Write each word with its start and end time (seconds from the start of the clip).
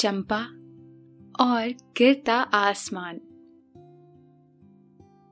चंपा 0.00 0.40
और 1.44 1.74
गिरता 1.96 2.34
आसमान। 2.34 3.16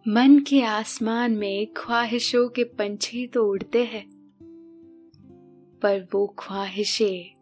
मन 0.08 0.38
के 0.38 0.62
आसमान 0.62 1.36
में 1.36 1.66
ख्वाहिशों 1.76 2.48
के 2.48 2.64
पंछी 2.64 3.26
तो 3.26 3.44
उड़ते 3.48 3.84
हैं, 3.84 4.04
पर 5.82 6.06
वो 6.14 6.34
ख्वाहिशें 6.38 7.34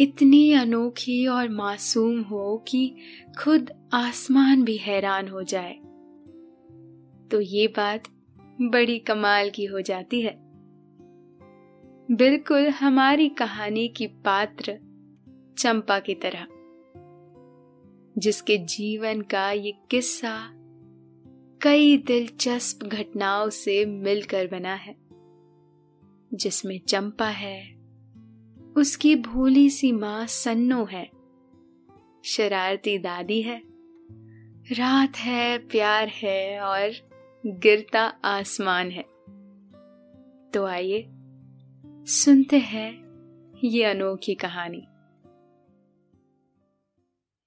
इतनी 0.00 0.52
अनोखी 0.52 1.26
और 1.26 1.48
मासूम 1.48 2.20
हो 2.20 2.64
कि 2.68 2.96
खुद 3.38 3.70
आसमान 3.92 4.64
भी 4.64 4.76
हैरान 4.76 5.28
हो 5.28 5.42
जाए। 5.42 5.74
तो 7.30 7.40
ये 7.40 7.66
बात 7.66 8.08
बड़ी 8.60 8.98
कमाल 8.98 9.50
की 9.50 9.64
हो 9.64 9.80
जाती 9.80 10.20
है। 10.20 10.38
बिल्कुल 12.10 12.68
हमारी 12.68 13.28
कहानी 13.28 13.88
की 13.88 14.06
पात्र 14.06 14.78
चंपा 15.58 15.98
की 15.98 16.14
तरह। 16.14 16.46
जिसके 18.18 18.58
जीवन 18.58 19.20
का 19.20 19.50
ये 19.50 19.72
किस्सा 19.90 20.50
कई 21.62 21.96
दिलचस्प 21.96 22.86
घटनाओं 22.86 23.50
से 23.50 23.86
मिलकर 23.86 24.46
बना 24.46 24.74
है। 24.74 24.96
जिसमें 26.34 26.80
चंपा 26.80 27.28
है, 27.28 27.74
उसकी 28.76 29.16
भोली 29.16 29.70
सी 29.70 29.92
माँ 29.92 30.26
सन्नो 30.26 30.84
है, 30.84 31.10
शरारती 32.24 32.98
दादी 32.98 33.42
है, 33.42 33.62
रात 34.72 35.16
है, 35.16 35.58
प्यार 35.58 36.08
है 36.08 36.60
और 36.60 36.92
गिरता 37.46 38.02
आसमान 38.24 38.90
है। 38.90 39.02
तो 40.50 40.64
आइए, 40.64 41.08
सुनते 42.06 42.58
हैं 42.58 43.02
ये 43.64 43.84
अनोखी 43.84 44.34
कहानी। 44.34 44.86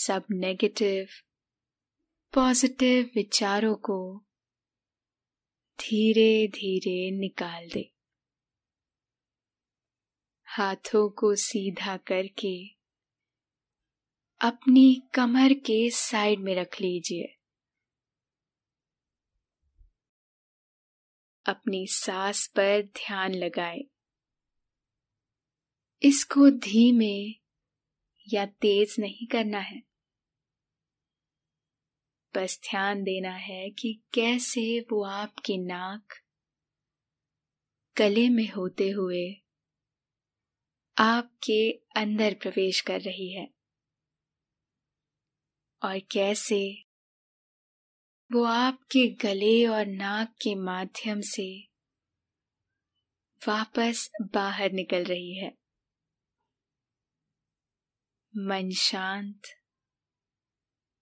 सब 0.00 0.24
नेगेटिव 0.30 1.06
पॉजिटिव 2.34 3.10
विचारों 3.14 3.74
को 3.74 4.18
धीरे 5.80 6.48
धीरे 6.48 7.10
निकाल 7.10 7.68
दे। 7.68 7.92
हाथों 10.44 11.10
को 11.10 11.34
सीधा 11.34 11.96
करके 11.96 12.68
अपनी 14.40 15.02
कमर 15.14 15.52
के 15.52 15.90
साइड 15.90 16.38
में 16.38 16.54
रख 16.54 16.80
लीजिए। 16.80 17.36
अपनी 21.46 21.86
सांस 21.86 22.46
पर 22.46 22.82
ध्यान 22.82 23.34
लगाए। 23.34 23.80
इसको 26.02 26.50
धीमे 26.50 27.30
या 28.34 28.46
तेज 28.46 28.96
नहीं 28.98 29.26
करना 29.26 29.58
है। 29.58 29.87
बस 32.34 32.58
ध्यान 32.70 33.02
देना 33.02 33.32
है 33.32 33.70
कि 33.70 34.02
कैसे 34.14 34.80
वो 34.80 35.04
आपकी 35.04 35.58
नाक 35.58 36.14
गले 37.98 38.28
में 38.28 38.48
होते 38.48 38.90
हुए 38.90 39.42
आपके 40.98 41.70
अंदर 41.96 42.34
प्रवेश 42.34 42.80
कर 42.80 43.00
रही 43.00 43.32
है। 43.32 43.48
और 45.82 45.98
कैसे 45.98 46.84
वो 48.32 48.44
आपके 48.44 49.06
गले 49.08 49.66
और 49.66 49.86
नाक 49.86 50.28
के 50.28 50.54
माध्यम 50.54 51.20
से 51.20 51.68
वापस 53.48 54.10
बाहर 54.34 54.72
निकल 54.72 55.04
रही 55.04 55.36
है। 55.36 55.52
मन 58.36 58.70
शांत 58.70 59.42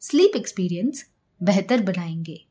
स्लीप 0.00 0.36
एक्सपीरियंस 0.36 1.10
बेहतर 1.42 1.82
बनाएँगे। 1.82 2.46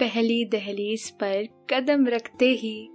पहली 0.00 0.44
दहलीज 0.44 1.10
पर 1.10 1.66
कदम 1.70 2.06
रखते 2.06 2.48
ही 2.48 2.88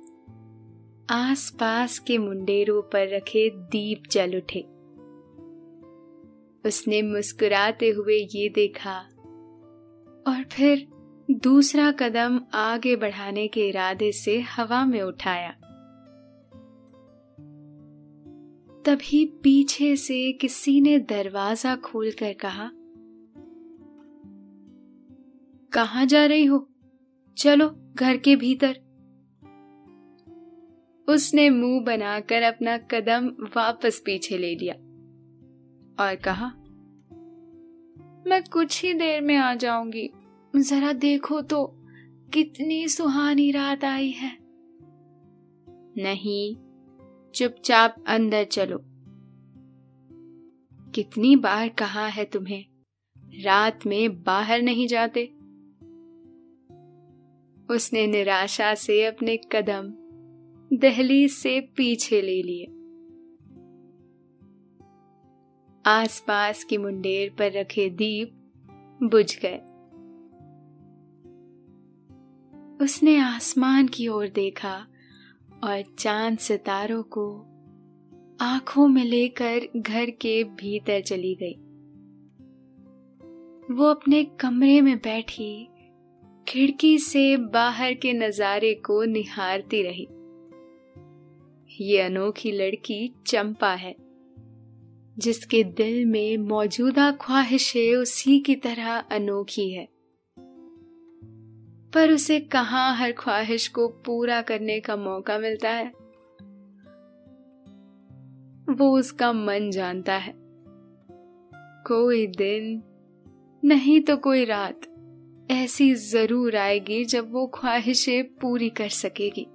आसपास 1.09 2.00
के 2.00 2.18
मुंडेरों 2.18 2.81
पर 2.81 3.16
रखे 3.16 3.50
दीप 3.50 4.04
जल 4.12 4.38
उठे। 4.38 4.60
उसने 6.69 7.01
मुस्कुराते 7.01 7.89
हुए 7.89 8.27
ये 8.36 8.50
देखा 8.50 9.00
और 10.27 10.45
फिर 10.51 10.88
दूसरा 11.31 11.92
कदम 11.92 12.42
आगे 12.54 12.95
बढ़ाने 12.95 13.48
के 13.48 13.69
इरादे 13.69 14.12
से 14.12 14.39
हवा 14.39 14.86
में 14.86 15.01
उठाया। 15.01 15.58
तभी 18.86 19.26
पीछे 19.26 19.96
से 19.96 20.31
किसी 20.31 20.81
ने 20.81 21.00
दरवाज़ा 21.00 21.76
खोलकर 21.76 22.34
कहा 22.34 22.72
कहा 25.74 26.06
जा 26.06 26.26
रही 26.26 26.46
हो? 26.46 26.70
चलो, 27.38 27.94
घर 27.96 28.18
के 28.18 28.36
भीतर. 28.36 28.80
उसने 31.10 31.50
मुँह 31.50 31.84
बनाकर 31.84 32.42
अपना 32.42 32.78
कदम 32.78 33.28
वापस 33.56 34.02
पीछे 34.06 34.38
ले 34.38 34.56
लिया 34.56 34.74
और 36.04 36.16
कहा, 36.16 36.48
मैं 38.30 38.44
कुछ 38.54 38.84
ही 38.86 38.94
देर 38.94 39.22
में 39.22 39.36
आ 39.36 39.56
जाऊँगी। 39.56 40.10
जरा 40.56 40.94
देखो 40.94 41.42
तो 41.42 41.76
कितनी 42.34 42.88
सुहानी 42.88 43.52
रात 43.52 43.84
आई 43.84 44.10
है। 44.10 44.38
नहीं 45.98 46.69
चुपचाप 47.36 48.04
अंदर 48.08 48.44
चलो। 48.44 48.80
कितनी 50.92 51.36
बार 51.36 51.70
कहा 51.70 52.08
है 52.08 52.26
तुम्हें, 52.26 52.66
रात 53.18 53.86
में 53.86 54.24
बाहर 54.24 54.62
नहीं 54.62 54.88
जाते? 54.88 55.26
उसने 57.74 58.08
निराशा 58.08 58.76
से 58.76 59.06
अपने 59.06 59.38
कदम 59.38 59.94
दहलीज 60.78 61.31
से 61.31 61.62
पीछे 61.62 62.22
ले 62.22 62.42
लिए। 62.42 62.66
आसपास 65.86 66.64
की 66.64 66.78
मुंडेर 66.78 67.30
पर 67.30 67.52
रखे 67.52 67.90
दीप 67.90 68.31
बुझ 69.04 69.40
गए। 69.46 69.58
उसने 72.86 73.18
आसमान 73.18 73.88
की 73.88 74.08
ओर 74.08 74.28
देखा। 74.28 74.88
और 75.63 75.83
चाँद 76.00 76.38
सितारों 76.38 77.03
को 77.03 77.45
आँखों 78.41 78.88
में 78.88 79.03
लेकर 79.03 79.67
घर 79.77 80.09
के 80.09 80.44
भीतर 80.44 81.01
चली 81.01 81.35
गई। 81.35 81.56
वो 83.75 83.85
अपने 83.85 84.23
कमरे 84.23 84.81
में 84.81 84.97
बैठी 84.97 85.69
खिड़की 86.47 86.97
से 87.00 87.38
बाहर 87.38 87.94
के 87.94 88.13
नजारे 88.13 88.73
को 88.73 89.03
निहारती 89.03 89.81
रही। 89.83 90.07
ये 91.85 92.01
अनोखी 92.01 92.51
लड़की 92.51 93.13
चंपा 93.27 93.73
है, 93.73 93.95
जिसके 95.17 95.63
दिल 95.63 96.06
में 96.06 96.38
मौजूदा 96.38 97.11
ख्वाहिशें 97.11 97.95
उसी 97.95 98.39
की 98.39 98.56
तरह 98.56 98.97
अनोखी 98.97 99.69
है। 99.69 99.88
पर 101.94 102.12
उसे 102.12 102.39
कहाँ 102.39 102.95
हर 102.95 103.12
ख्वाहिश 103.12 103.68
को 103.68 103.88
पूरा 103.88 104.41
करने 104.41 104.80
का 104.80 104.95
मौका 104.95 105.38
मिलता 105.38 105.69
है? 105.69 105.88
वो 108.69 109.00
उसका 109.00 109.33
मन 109.33 109.71
जानता 109.71 110.13
है। 110.13 110.33
कोई 111.88 112.27
दिन, 112.27 112.83
नहीं 113.65 114.01
तो 114.01 114.18
कोई 114.18 114.45
रात, 114.45 114.81
ऐसी 115.51 115.95
ज़रूर 115.95 116.56
आएगी 116.56 117.06
जब 117.06 117.31
वो 117.31 117.47
ख्वाहिशें 117.47 118.24
पूरी 118.35 118.69
कर 118.69 118.89
सकेगी। 118.89 119.47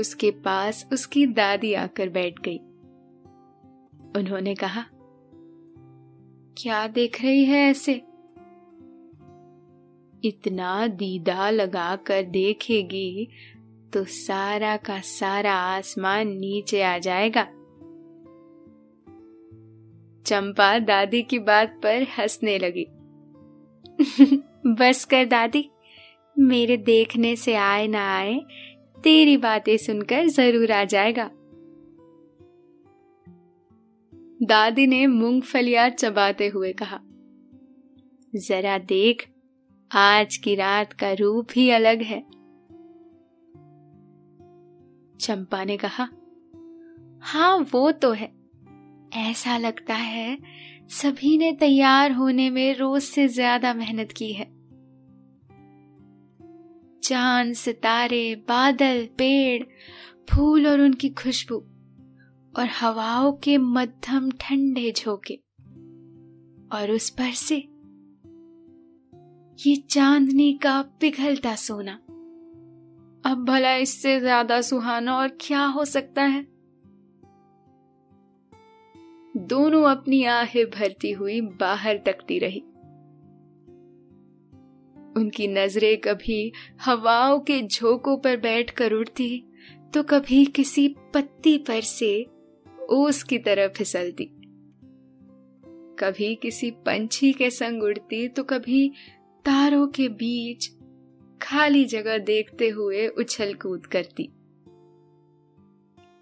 उसके 0.00 0.30
पास 0.30 0.88
उसकी 0.92 1.26
दादी 1.26 1.74
आकर 1.74 2.08
बैठ 2.08 2.40
गई। 2.40 2.58
उन्होंने 4.16 4.54
कहा, 4.54 4.84
क्या 6.56 6.86
देख 6.86 7.22
रही 7.22 7.44
है 7.44 7.70
ऐसे? 7.70 8.02
इतना 10.24 10.86
दीदा 10.86 11.50
लगा 11.50 11.96
कर 11.96 12.22
देखेगी 12.22 13.28
तो 13.92 14.04
सारा 14.04 14.76
का 14.76 15.00
सारा 15.00 15.52
आसमान 15.52 16.28
नीचे 16.28 16.82
आ 16.82 16.98
जाएगा। 16.98 17.42
चंपा 20.26 20.78
दादी 20.78 21.22
की 21.22 21.38
बात 21.38 21.80
पर 21.82 22.06
हंसने 22.18 22.58
लगी। 22.58 22.86
बस 24.66 25.04
कर 25.04 25.24
दादी, 25.24 25.70
मेरे 26.38 26.76
देखने 26.76 27.36
से 27.36 27.54
आए 27.54 27.86
ना 27.86 28.16
आए, 28.16 28.40
तेरी 29.02 29.36
बातें 29.36 29.76
सुनकर 29.76 30.26
ज़रूर 30.26 30.72
आ 30.72 30.84
जाएगा। 30.84 31.30
दादी 34.42 34.86
ने 34.86 35.06
मूंगफलियाँ 35.06 35.88
चबाते 35.88 36.46
हुए 36.46 36.72
कहा, 36.72 37.00
जरा 38.36 38.78
देख 38.78 39.26
आज 39.96 40.36
की 40.36 40.54
रात 40.54 40.92
का 40.92 41.12
रूप 41.12 41.48
ही 41.56 41.70
अलग 41.70 42.02
है। 42.02 42.20
चंपा 45.20 45.64
ने 45.64 45.76
कहा 45.76 46.08
हाँ 47.22 47.58
वो 47.72 47.92
तो 47.92 48.12
है। 48.12 48.32
ऐसा 49.16 49.58
लगता 49.58 49.94
है 49.94 50.38
सभी 50.90 51.38
ने 51.38 51.52
तैयार 51.52 52.12
होने 52.12 52.50
में 52.50 52.76
रोज 52.78 53.02
से 53.02 53.28
ज़्यादा 53.28 53.74
मेहनत 53.74 54.12
की 54.12 54.32
है। 54.32 54.44
चाँद, 57.00 57.52
सितारे, 57.52 58.34
बादल, 58.48 59.08
पेड़, 59.18 59.62
फूल 60.30 60.66
और 60.66 60.80
उनकी 60.80 61.08
खुशबू 61.08 61.56
और 62.58 62.68
हवाओं 62.80 63.32
के 63.32 63.58
मध्यम 63.58 64.30
ठंडे 64.30 64.92
झोंके 64.96 65.34
और 66.76 66.90
उस 66.90 67.10
पर 67.10 67.30
से 67.30 67.73
ये 69.58 69.74
चांदनी 69.90 70.52
का 70.52 70.80
पिघलता 71.00 71.54
सोना। 71.54 71.92
अब 73.24 73.44
भला 73.48 73.74
इससे 73.76 74.18
ज़्यादा 74.20 74.60
सुहाना 74.60 75.16
और 75.16 75.28
क्या 75.40 75.64
हो 75.66 75.84
सकता 75.84 76.22
है? 76.22 76.42
दोनों 79.44 79.82
अपनी 79.82 80.22
आहें 80.24 80.64
भरती 80.70 81.10
हुई 81.12 81.40
बाहर 81.60 82.02
तकती 82.06 82.38
रही। 82.38 82.60
उनकी 85.16 85.48
नज़रें 85.48 85.96
कभी 86.00 86.52
हवाओं 86.80 87.38
के 87.40 87.60
झोंकों 87.62 88.16
पर 88.16 88.36
बैठकर 88.36 88.92
उड़ती 88.92 89.44
तो 89.94 90.02
कभी 90.02 90.44
किसी 90.46 90.88
पत्ती 91.14 91.56
पर 91.58 91.80
से 91.80 92.14
ओस 92.90 93.22
की 93.22 93.38
तरह 93.38 93.68
फिसलती। 93.68 94.30
कभी 95.98 96.34
किसी 96.34 96.70
पंछी 96.86 97.32
के 97.32 97.50
संग 97.50 97.82
उड़ती 97.82 98.26
तो 98.28 98.42
कभी 98.42 98.90
तारों 99.46 99.86
के 99.86 100.08
बीच 100.08 100.70
खाली 101.42 101.84
जगह 101.84 102.18
देखते 102.18 102.68
हुए 102.68 103.08
उछल 103.08 103.54
कूद 103.54 103.86
करती। 103.86 104.24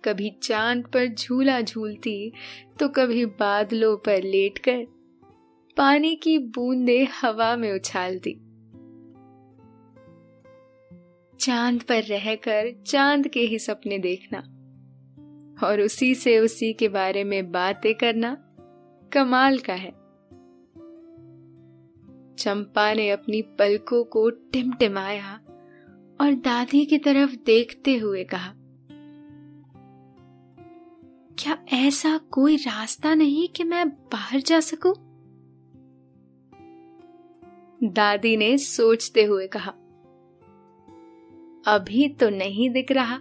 कभी 0.05 0.31
चाँद 0.43 0.87
पर 0.87 1.07
झूला 1.07 1.61
झूलती 1.61 2.33
तो 2.81 2.89
कभी 2.89 3.27
बादलों 3.27 3.97
पर 3.97 4.23
लेटकर 4.23 4.87
पानी 5.77 6.15
की 6.17 6.39
बूंदे 6.39 7.05
हवा 7.05 7.57
में 7.57 7.73
उछालती। 7.73 8.35
चाँद 11.41 11.83
पर 11.83 12.03
रहकर 12.03 12.83
चाँद 12.87 13.29
के 13.29 13.41
ही 13.41 13.59
सपने 13.59 13.99
देखना 13.99 14.39
और 15.67 15.81
उसी 15.81 16.15
से 16.15 16.39
उसी 16.39 16.73
के 16.73 16.89
बारे 16.89 17.25
में 17.25 17.53
बातें 17.53 17.95
करना 17.95 18.35
कमाल 19.13 19.59
का 19.59 19.75
है। 19.75 20.02
चंपा 22.43 22.93
ने 22.95 23.11
अपनी 23.11 23.43
पलकों 23.43 24.05
को 24.05 24.31
टिमटिमाया 24.31 25.35
और 26.21 26.33
दादी 26.35 26.85
की 26.85 26.99
तरफ़ 26.99 27.35
देखते 27.47 27.97
हुए 27.97 28.25
कहा, 28.25 28.53
क्या 31.39 31.57
ऐसा 31.73 32.17
कोई 32.31 32.57
रास्ता 32.57 33.15
नहीं 33.15 33.49
कि 33.49 33.65
मैं 33.65 33.89
बाहर 33.89 34.41
जा 34.41 34.61
सकूँ? 34.61 34.95
दादी 37.85 38.37
ने 38.37 38.59
सोचते 38.59 39.25
हुए 39.25 39.47
कहा, 39.47 39.71
अभी 41.67 42.09
तो 42.09 42.31
नहीं 42.31 42.71
दिख 42.71 42.93
रहा, 42.93 43.19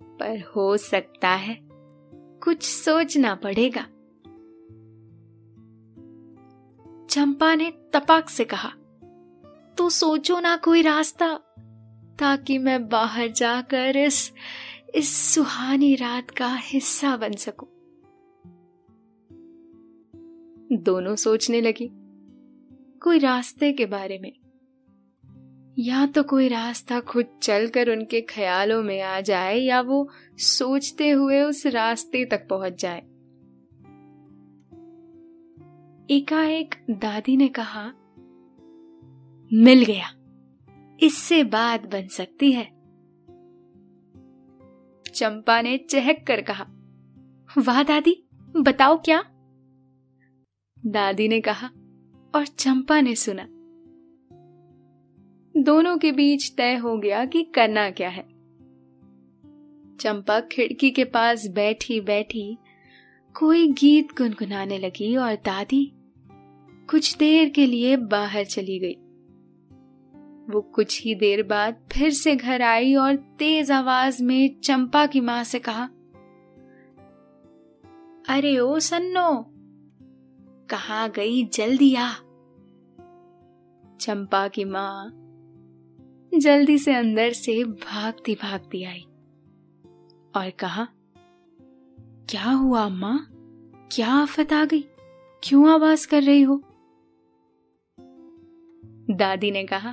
पर 0.00 0.42
हो 0.56 0.76
सकता 0.76 1.28
है 1.28 1.58
कुछ 2.44 2.62
सोचना 2.62 3.34
पड़ेगा 3.34 3.86
चंपा 7.14 7.54
ने 7.54 7.70
तपाक 7.70 8.28
से 8.28 8.44
कहा 8.44 8.68
तो 9.78 9.88
सोचो 9.90 10.40
ना 10.40 10.56
कोई 10.56 10.82
रास्ता, 10.82 11.28
ताकि 12.18 12.58
मैं 12.58 12.88
बाहर 12.88 13.28
जाकर 13.28 13.96
इस 13.96 14.32
इस 14.94 15.34
सुहानी 15.34 15.94
रात 15.94 16.30
का 16.30 16.48
हिस्सा 16.54 17.16
बन 17.16 17.32
सकूँ। 17.32 17.68
दोनों 20.72 21.16
सोचने 21.16 21.60
लगी, 21.60 21.88
कोई 23.02 23.18
रास्ते 23.18 23.72
के 23.72 23.86
बारे 23.86 24.18
में 24.18 24.32
या 25.78 26.06
तो 26.06 26.22
कोई 26.22 26.48
रास्ता 26.48 27.00
खुद 27.00 27.38
चलकर 27.42 27.90
उनके 27.90 28.20
ख्यालों 28.20 28.82
में 28.82 29.00
आ 29.02 29.20
जाए, 29.20 29.58
या 29.58 29.80
वो 29.80 30.08
सोचते 30.38 31.10
हुए 31.10 31.42
उस 31.42 31.66
रास्ते 31.66 32.24
तक 32.24 32.46
पहुँच 32.48 32.80
जाए 32.82 33.02
एकाएक 36.10 36.74
दादी 36.90 37.36
ने 37.36 37.48
कहा, 37.48 37.88
मिल 39.52 39.84
गया। 39.84 40.08
इससे 41.02 41.44
बात 41.44 41.86
बन 41.86 42.06
सकती 42.06 42.52
है। 42.52 42.64
चंपा 45.14 45.62
ने 45.62 45.78
चहक 45.78 46.24
कर 46.26 46.40
कहा, 46.40 46.66
वाह 47.58 47.82
दादी, 47.82 48.28
बताओ 48.56 48.96
क्या? 48.96 49.24
दादी 50.86 51.28
ने 51.28 51.40
कहा, 51.40 51.70
और 52.34 52.46
चंपा 52.46 53.00
ने 53.00 53.14
सुना, 53.14 53.46
दोनों 55.62 55.98
के 55.98 56.12
बीच 56.12 56.54
तय 56.56 56.76
हो 56.76 56.98
गया 56.98 57.24
कि 57.24 57.42
करना 57.42 57.90
क्या 57.90 58.08
है 58.08 58.34
चंपा 59.96 60.40
खिड़की 60.40 60.90
के 60.90 61.04
पास 61.04 61.46
बैठी 61.46 62.00
बैठी 62.00 62.58
कोई 63.36 63.66
गीत 63.72 64.08
गुनगुनाने 64.18 64.78
लगी 64.78 65.16
और 65.16 65.34
दादी 65.34 65.92
कुछ 66.90 67.16
देर 67.16 67.48
के 67.48 67.66
लिए 67.66 67.96
बाहर 67.96 68.44
चली 68.44 68.78
गई। 68.78 68.94
वो 70.52 70.60
कुछ 70.60 71.02
ही 71.02 71.14
देर 71.14 71.42
बाद 71.42 71.88
फिर 71.92 72.10
से 72.10 72.36
घर 72.36 72.62
आई 72.62 72.94
और 72.94 73.16
तेज 73.16 73.70
आवाज़ 73.70 74.22
में 74.22 74.60
चंपा 74.60 75.06
की 75.06 75.20
माँ 75.20 75.44
से 75.44 75.58
कहा, 75.58 75.84
अरे 78.28 78.58
ओ 78.58 78.78
सन्नो, 78.78 79.44
कहा 80.70 81.08
गई 81.08 81.44
जल्दी 81.44 81.94
आ? 81.94 82.10
चंपा 84.00 84.48
की 84.48 84.64
माँ 84.64 85.10
जल्दी 86.34 86.78
से 86.78 86.94
अंदर 86.94 87.32
से 87.32 87.64
भागती 87.64 88.34
भागती 88.34 88.84
आई 88.84 89.04
और 90.36 90.50
कहा 90.50 90.88
क्या 92.28 92.50
हुआ 92.50 92.84
अम्मा? 92.84 93.26
क्या 93.92 94.08
आफत 94.08 94.52
आ 94.52 94.64
गई? 94.64 94.84
क्यों 95.42 95.70
आवाज़ 95.70 96.08
कर 96.08 96.22
रही 96.22 96.42
हो? 96.42 96.62
दादी 99.10 99.50
ने 99.50 99.64
कहा, 99.64 99.90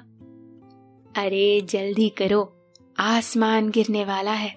अरे, 1.17 1.61
जल्दी 1.61 2.09
करो, 2.09 2.71
आसमान 2.99 3.69
गिरने 3.69 4.05
वाला 4.05 4.31
है। 4.31 4.55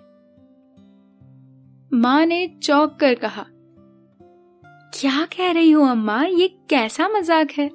माँ 1.92 2.26
ने 2.26 2.48
चौंक 2.62 2.96
कर 3.00 3.14
कहा, 3.14 3.46
क्या 4.94 5.24
कह 5.24 5.52
रही 5.52 5.70
हो 5.70 5.84
अम्मा? 5.84 6.24
ये 6.24 6.48
कैसा 6.48 7.08
मज़ाक 7.08 7.50
है? 7.50 7.70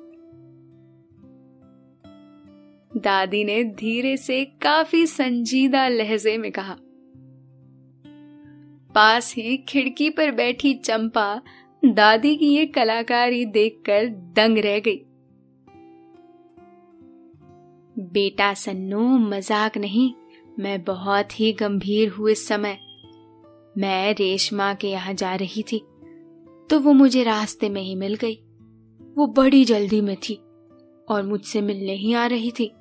दादी 2.98 3.44
ने 3.44 3.64
धीरे 3.64 4.18
से 4.18 4.46
काफ़ी 4.46 5.08
संजीदा 5.08 5.88
लहजे 5.88 6.38
में 6.38 6.52
कहा 6.52 6.78
पास 8.90 9.34
ही 9.36 9.58
खिड़की 9.70 10.10
पर 10.10 10.32
बैठी 10.32 10.74
चंपा 10.76 11.42
दादी 11.84 12.36
की 12.36 12.48
ये 12.48 12.66
कलाकारी 12.66 13.46
देखकर 13.48 14.08
दंग 14.36 14.58
रह 14.58 14.80
गई। 14.80 15.02
बेटा 17.96 18.54
सन्नू, 18.54 19.02
मज़ाक 19.20 19.78
नहीं, 19.78 20.12
मैं 20.60 20.84
बहुत 20.84 21.40
ही 21.40 21.52
गंभीर 21.54 22.10
हूँ 22.10 22.30
इस 22.30 22.48
समय। 22.48 22.78
मैं 23.78 24.14
रेशमा 24.14 24.74
के 24.74 24.88
यहाँ 24.88 25.14
जा 25.14 25.34
रही 25.36 25.64
थी 25.64 25.82
तो 26.70 26.80
वो 26.80 26.94
मुझे 26.94 27.24
रास्ते 27.24 27.70
में 27.70 27.82
ही 27.82 27.96
मिल 27.96 28.16
गई। 28.16 28.36
वो 29.00 29.28
बड़ी 29.28 29.64
जल्दी 29.66 30.02
में 30.02 30.16
थी 30.20 30.36
और 31.10 31.24
मुझसे 31.24 31.62
मिलने 31.62 31.94
ही 31.94 32.14
आ 32.14 32.26
रही 32.28 32.52
थी। 32.52 32.72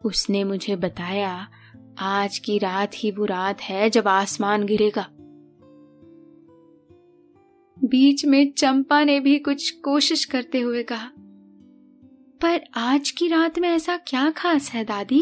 उसने 0.00 0.42
मुझे 0.44 0.76
बताया 0.76 1.48
आज 2.00 2.38
की 2.38 2.58
रात 2.58 2.90
ही 2.94 3.10
वो 3.10 3.24
रात 3.24 3.60
है 3.60 3.90
जब 3.90 4.08
आसमान 4.08 4.64
गिरेगा। 4.66 5.06
बीच 7.84 8.24
में 8.24 8.52
चंपा 8.52 9.04
ने 9.04 9.20
भी 9.20 9.38
कुछ 9.38 9.70
कोशिश 9.70 10.24
करते 10.24 10.60
हुए 10.60 10.82
कहा, 10.82 11.10
पर 12.40 12.64
आज 12.74 13.10
की 13.10 13.28
रात 13.28 13.58
में 13.58 13.68
ऐसा 13.68 13.96
क्या 13.96 14.30
खास 14.30 14.70
है, 14.70 14.84
दादी? 14.84 15.20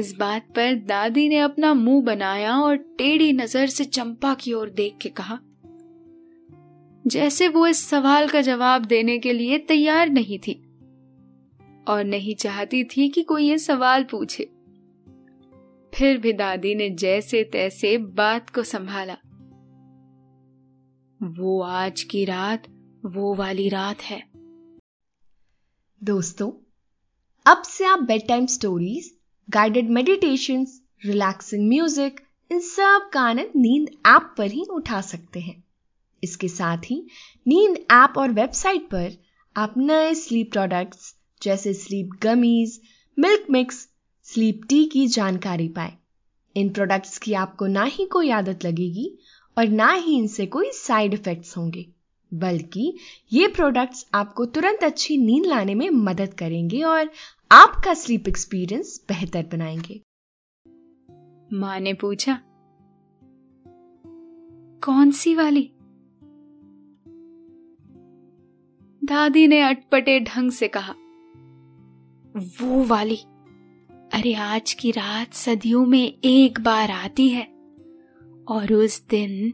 इस 0.00 0.14
बात 0.18 0.42
पर 0.42 0.74
दादी 0.74 1.28
ने 1.28 1.38
अपना 1.38 1.74
मुँह 1.74 2.02
बनाया 2.02 2.56
और 2.56 2.76
टेढ़ी 2.76 3.32
नज़र 3.32 3.66
से 3.66 3.84
चंपा 3.84 4.34
की 4.34 4.52
ओर 4.52 4.70
देख 4.70 4.96
के 5.02 5.08
कहा, 5.08 5.38
जैसे 7.06 7.48
वो 7.48 7.66
इस 7.66 7.84
सवाल 7.88 8.28
का 8.28 8.40
जवाब 8.40 8.84
देने 8.84 9.18
के 9.18 9.32
लिए 9.32 9.58
तैयार 9.58 10.08
नहीं 10.08 10.38
थी 10.38 10.64
और 11.88 12.04
नहीं 12.04 12.34
चाहती 12.34 12.84
थी 12.84 13.08
कि 13.08 13.22
कोई 13.22 13.48
ये 13.48 13.58
सवाल 13.58 14.04
पूछे। 14.04 14.44
फिर 15.94 16.18
भी 16.18 16.32
दादी 16.32 16.74
ने 16.74 16.90
जैसे 16.90 17.44
तैसे 17.44 17.98
बात 17.98 18.50
को 18.50 18.62
संभाला। 18.62 19.16
वो 21.22 21.60
आज 21.60 22.02
की 22.02 22.24
रात, 22.24 22.62
वो 23.06 23.34
वाली 23.34 23.68
रात 23.68 24.02
है। 24.02 24.22
दोस्तों, 26.04 26.50
अब 27.46 27.62
से 27.62 27.84
आप 27.84 27.98
bed 27.98 28.28
time 28.28 28.46
stories 28.46 29.14
guided 29.50 29.90
meditation 29.90 30.66
relaxing 31.04 31.68
music 31.68 32.20
इन 32.52 32.60
सब 32.60 33.10
का 33.12 33.20
आनंद 33.20 33.52
नींद 33.56 33.88
ऐप 34.06 34.34
पर 34.38 34.46
ही 34.46 34.64
उठा 34.70 35.00
सकते 35.00 35.40
हैं। 35.40 35.64
इसके 36.24 36.48
साथ 36.48 36.78
ही 36.78 37.06
नींद 37.46 37.76
ऐप 37.76 38.14
और 38.18 38.32
वेबसाइट 38.32 38.82
पर 38.82 39.12
आप 39.56 39.74
नए 39.76 40.14
स्लीप 40.14 40.52
प्रोडक्ट्स 40.52 41.17
जैसे 41.42 41.74
sleep 41.74 42.10
gummies 42.22 42.80
milk 43.18 43.46
mix 43.50 43.88
sleep 44.22 44.60
tea 44.68 44.84
की 44.84 45.06
जानकारी 45.06 45.68
पाए। 45.68 45.92
इन 46.56 46.68
प्रोडक्ट्स 46.68 47.18
की 47.18 47.32
आपको 47.32 47.66
ना 47.66 47.84
ही 47.84 48.06
कोई 48.06 48.30
आदत 48.30 48.64
लगेगी 48.64 49.18
और 49.58 49.68
ना 49.68 49.92
ही 49.92 50.16
इनसे 50.16 50.46
कोई 50.46 50.70
साइड 50.72 51.14
इफेक्ट्स 51.14 51.56
होंगे, 51.56 51.86
बल्कि 52.34 52.98
ये 53.32 53.46
प्रोडक्ट्स 53.46 54.06
आपको 54.14 54.44
तुरंत 54.44 54.84
अच्छी 54.84 55.16
नींद 55.16 55.46
लाने 55.46 55.74
में 55.74 55.90
मदद 55.90 56.34
करेंगे 56.34 56.82
और 56.82 57.10
आपका 57.52 57.94
स्लीप 57.94 58.28
एक्सपीरियंस 58.28 59.04
बेहतर 59.08 59.46
बनाएँगे। 59.52 60.00
माँ 61.52 61.80
ने 61.80 61.92
पूछा 61.94 62.40
कौन 64.84 65.10
सी 65.10 65.34
वाली? 65.34 65.70
दादी 69.04 69.46
ने 69.46 69.60
अटपटे 69.60 70.20
ढंग 70.20 70.50
से 70.50 70.68
कहा 70.68 70.94
वो 72.38 72.84
वाली। 72.84 73.16
अरे 74.12 74.34
आज 74.34 74.72
की 74.72 74.90
रात 74.90 75.32
सदियों 75.32 75.86
में 75.86 76.18
एक 76.24 76.60
बार 76.60 76.90
आती 76.90 77.28
है 77.28 77.44
और 78.48 78.72
उस 78.72 79.06
दिन 79.08 79.52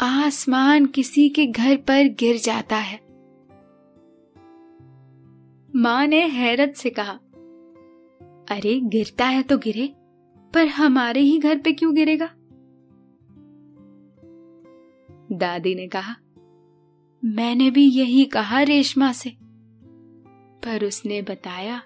आसमान 0.00 0.86
किसी 0.86 1.28
के 1.28 1.46
घर 1.46 1.76
पर 1.76 2.08
गिर 2.08 2.36
जाता 2.36 2.76
है। 2.76 3.00
माँ 5.76 6.06
ने 6.06 6.28
हैरत 6.28 6.74
से 6.76 6.90
कहा, 6.90 7.12
अरे, 8.50 8.80
गिरता 8.80 9.26
है 9.26 9.42
तो 9.42 9.58
गिरे, 9.58 9.94
पर 10.54 10.66
हमारे 10.66 11.20
ही 11.20 11.38
घर 11.38 11.58
पे 11.58 11.72
क्यों 11.72 11.94
गिरेगा? 11.94 12.34
दादी 15.32 15.74
ने 15.74 15.88
कहा, 15.88 16.16
मैंने 17.24 17.70
भी 17.70 17.84
यही 17.84 18.24
कहा 18.24 18.62
रेशमा 18.62 19.12
से, 19.12 19.32
पर 20.64 20.84
उसने 20.84 21.22
बताया 21.22 21.82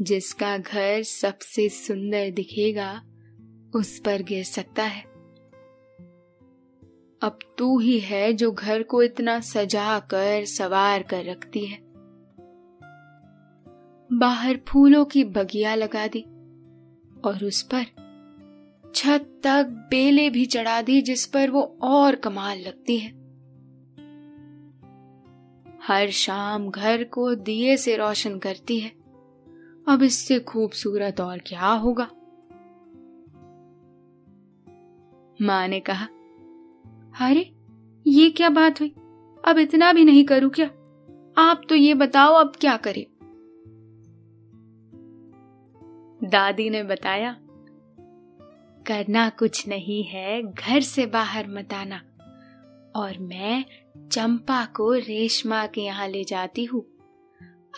जिसका 0.00 0.58
घर 0.58 1.02
सबसे 1.02 1.68
सुंदर 1.68 2.30
दिखेगा, 2.30 3.02
उस 3.74 3.98
पर 3.98 4.22
गिर 4.22 4.44
सकता 4.44 4.82
है। 4.82 5.02
अब 7.22 7.38
तू 7.58 7.78
ही 7.78 8.00
है 8.00 8.32
जो 8.32 8.52
घर 8.52 8.82
को 8.82 9.02
इतना 9.02 9.40
सजा 9.40 9.98
कर 9.98 10.44
सवार 10.44 11.02
कर 11.02 11.24
रखती 11.24 11.66
है। 11.66 11.78
बाहर 14.12 14.60
फूलों 14.68 15.04
की 15.04 15.24
बगिया 15.24 15.74
लगा 15.74 16.06
दी 16.06 16.20
और 17.24 17.44
उस 17.44 17.62
पर 17.62 17.84
छत 18.94 19.40
तक 19.44 19.66
बेले 19.90 20.30
भी 20.30 20.46
चढ़ा 20.46 20.82
दी 20.82 21.02
जिस 21.02 21.26
पर 21.26 21.50
वो 21.50 21.78
और 21.82 22.14
कमाल 22.14 22.58
लगती 22.58 22.98
है। 22.98 23.10
हर 25.82 26.10
शाम 26.10 26.70
घर 26.70 27.04
को 27.04 27.34
दिए 27.34 27.76
से 27.76 27.96
रोशन 27.96 28.38
करती 28.38 28.80
है। 28.80 28.97
अब 29.88 30.02
इससे 30.02 30.40
खूबसूरत 30.40 31.20
और 31.20 31.38
क्या 31.38 31.66
होगा? 31.66 32.10
माँ 35.42 35.68
ने 35.68 35.80
कहा, 35.80 36.04
अरे, 37.26 37.54
ये 38.06 38.30
क्या 38.30 38.50
बात 38.50 38.80
हुई? 38.80 38.94
अब 39.44 39.58
इतना 39.58 39.92
भी 39.92 40.04
नहीं 40.04 40.24
करूँ 40.24 40.50
क्या? 40.50 40.66
आप 41.38 41.62
तो 41.68 41.74
ये 41.74 41.94
बताओ, 41.94 42.34
अब 42.34 42.52
क्या 42.60 42.76
करें? 42.76 43.06
दादी 46.24 46.70
ने 46.70 46.82
बताया, 46.82 47.32
करना 48.86 49.28
कुछ 49.28 49.68
नहीं 49.68 50.04
है, 50.04 50.52
घर 50.52 50.80
से 50.80 51.06
बाहर 51.06 51.48
मत 51.48 51.72
आना। 51.72 52.00
और 52.96 53.18
मैं 53.18 53.64
चंपा 54.08 54.64
को 54.64 54.92
रेशमा 54.92 55.66
के 55.66 55.80
यहाँ 55.80 56.08
ले 56.08 56.24
जाती 56.24 56.64
हूँ। 56.64 56.86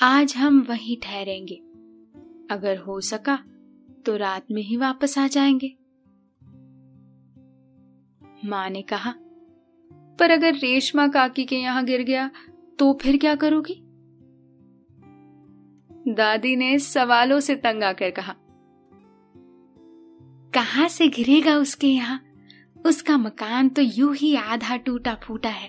आज 0.03 0.35
हम 0.37 0.61
वहीं 0.63 0.97
ठहरेंगे। 1.03 1.70
अगर 2.51 2.77
हो 2.77 3.01
सका 3.01 3.37
तो 4.07 4.17
रात 4.17 4.47
में 4.51 4.63
ही 4.63 4.77
वापस 4.77 5.19
आ 5.19 5.27
जाएँगे। 5.27 5.77
माँ 8.45 8.71
ने 8.71 8.83
कहा, 8.83 9.15
पर 10.19 10.31
अगर 10.31 10.55
रेशमा 10.55 11.09
काकी 11.09 11.45
के 11.45 11.57
यहाँ 11.57 11.85
गिर 11.85 12.03
गया 12.03 12.31
तो 12.79 12.99
फिर 13.03 13.17
क्या 13.17 13.35
करोगी? 13.35 13.83
दादी 16.09 16.57
ने 16.57 16.79
सवालों 16.79 17.41
से 17.41 17.55
तंग 17.55 17.83
आकर 17.83 18.11
कहा, 18.11 18.37
कहाँ 20.55 20.89
से 20.89 21.09
गिरेगा 21.09 21.57
उसके 21.57 21.87
यहाँ? 21.87 22.21
उसका 22.87 23.17
मकान 23.19 23.69
तो 23.69 23.83
यूँ 23.83 24.15
ही 24.17 24.35
आधा 24.37 24.77
टूटा 24.77 25.15
फूटा 25.15 25.49
है। 25.49 25.69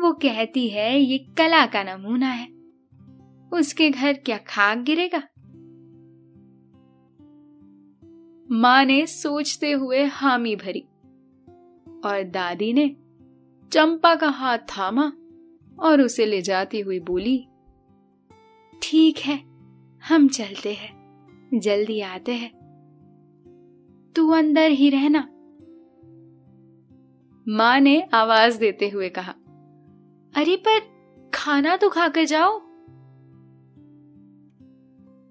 वो 0.00 0.12
कहती 0.12 0.68
है, 0.68 1.00
ये 1.00 1.18
कला 1.18 1.66
का 1.66 1.82
नमूना 1.82 2.28
है। 2.28 2.48
उसके 3.52 3.90
घर 3.90 4.12
क्या 4.12 4.38
खाक 4.38 4.78
गिरेगा? 4.78 5.22
माँ 8.50 8.84
ने 8.84 9.06
सोचते 9.06 9.72
हुए 9.72 10.04
हामी 10.04 10.56
भरी 10.56 10.80
और 12.04 12.22
दादी 12.22 12.72
ने 12.72 12.96
चंपा 13.72 14.14
का 14.14 14.28
हाथ 14.28 14.58
थामा 14.58 15.12
और 15.78 16.00
उसे 16.00 16.26
ले 16.26 16.42
जाती 16.42 16.80
हुई 16.80 16.98
बोली, 17.00 17.46
ठीक 18.82 19.18
है, 19.18 19.38
हम 20.08 20.28
चलते 20.28 20.72
हैं, 20.72 21.58
जल्दी 21.60 22.00
आते 22.00 22.32
हैं। 22.32 22.50
तू 24.16 24.30
अंदर 24.30 24.70
ही 24.70 24.90
रहना 24.90 25.28
माँ 27.48 27.80
ने 27.80 28.00
आवाज़ 28.14 28.58
देते 28.58 28.88
हुए 28.88 29.08
कहा, 29.08 29.32
अरे, 30.36 30.56
पर 30.56 31.30
खाना 31.34 31.76
तो 31.76 31.88
खाकर 31.88 32.24
जाओ 32.24 32.60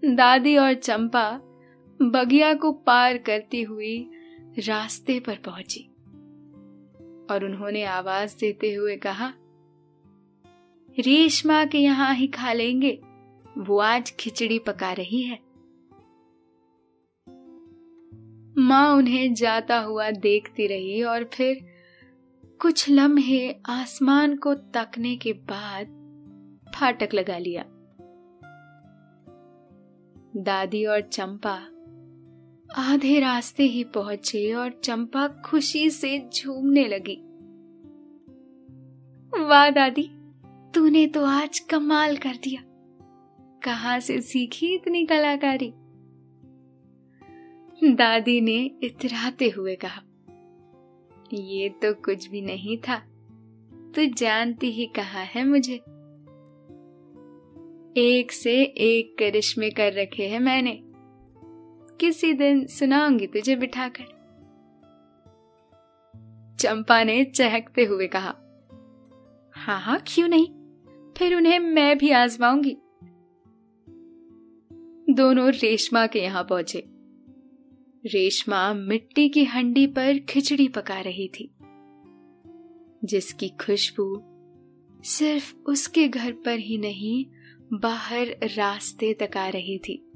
दादी 0.06 0.58
और 0.58 0.74
चंपा 0.74 1.40
बगिया 2.02 2.54
को 2.54 2.72
पार 2.72 3.18
करती 3.18 3.62
हुई 3.62 4.10
रास्ते 4.60 5.20
पर 5.20 5.36
पहुँची 5.36 5.84
और 7.32 7.46
उन्होंने 7.46 7.84
आवाज़ 7.84 8.38
देते 8.38 8.74
हुए 8.74 8.96
कहा, 8.98 9.34
रेशमा 11.00 11.66
के 11.66 11.78
यहाँ 11.78 12.16
ही 12.16 12.28
खा 12.28 12.54
लेंगे, 12.54 13.02
वो 13.58 13.80
आज 13.80 14.12
खिचड़ी 14.12 14.60
पका 14.60 14.92
रही 14.94 15.22
है। 15.22 15.40
माँ 18.58 18.96
उन्हें 18.96 19.34
जाता 19.34 19.80
हुआ 19.80 20.12
देखती 20.12 20.68
रही 20.68 21.04
और 21.04 21.24
फिर 21.24 21.66
कुछ 22.62 22.90
लम्हे 22.90 23.56
आसमान 23.66 24.36
को 24.36 24.54
तकने 24.54 25.16
के 25.16 25.34
बाद 25.34 25.98
फाटक 26.76 27.14
लगा 27.14 27.38
लिया। 27.38 27.66
दादी 30.38 30.86
और 30.86 31.02
चंपा 31.02 31.68
आधे 32.76 33.20
रास्ते 33.20 33.64
ही 33.64 33.84
पहुँचे 33.84 34.54
और 34.54 34.70
चंपा 34.84 35.28
खुशी 35.28 35.90
से 35.90 36.30
झूमने 36.36 36.88
लगी। 36.88 37.18
वाह, 39.44 39.70
दादी, 39.70 40.10
तूने 40.76 41.08
तो 41.08 41.26
आज 41.26 41.60
कमाल 41.60 42.18
कर 42.18 42.36
दिया। 42.36 42.62
कहाँ 43.64 44.00
से 44.00 44.22
सीखी 44.22 44.74
इतनी 44.76 45.06
कलाकारी? 45.06 45.74
दादी 47.94 48.42
ने 48.42 48.72
इतराते 48.84 49.50
हुए 49.50 49.76
कहा, 49.76 50.02
ये 51.34 51.70
तो 51.70 51.94
कुछ 51.94 52.30
भी 52.30 52.42
नहीं 52.42 52.78
था। 52.78 52.98
तू 53.96 54.06
जानती 54.06 54.72
ही 54.72 54.86
कहा 54.86 55.20
है 55.20 55.46
मुझे? 55.46 55.76
एक 57.98 58.32
से 58.32 58.64
एक 58.64 59.16
करिश्मे 59.20 59.70
कर 59.70 59.94
रखे 59.94 60.28
हैं 60.28 60.40
मैंने। 60.40 60.91
किसी 62.02 62.34
दिन 62.34 62.66
सुनाऊँगी 62.68 63.28
तुझे 63.28 63.56
बिठाकर। 63.56 64.04
चंपा 66.60 67.04
ने 67.04 67.24
चहकते 67.24 67.84
हुए 67.84 68.08
कहा 68.08 68.36
हाँ 69.56 69.80
हाँ 69.82 70.04
क्यों 70.08 70.28
नहीं? 70.28 70.48
फिर 71.18 71.36
उन्हें 71.36 71.60
मैं 71.60 71.98
भी 71.98 72.12
आजमाऊँगी। 72.12 72.78
दोनों 75.14 75.52
रेशमा 75.52 76.08
के 76.08 76.20
यहाँ 76.20 76.44
पहुँचे। 76.44 76.84
रेशमा 78.06 78.74
मिट्टी 78.74 79.30
की 79.30 79.44
हंडी 79.44 79.88
पर 79.88 80.20
खिचड़ी 80.20 80.68
पका 80.68 81.00
रही 81.00 81.28
थी, 81.28 81.52
जिसकी 83.04 83.50
खुशबू 83.50 84.24
सिर्फ़ 85.04 85.56
उसके 85.66 86.08
घर 86.08 86.32
पर 86.32 86.60
ही 86.60 86.78
नहीं, 86.78 87.26
बाहर 87.74 88.28
रास्ते 88.44 89.14
तक 89.14 89.38
आ 89.38 89.48
रही 89.48 89.78
थी। 89.78 90.11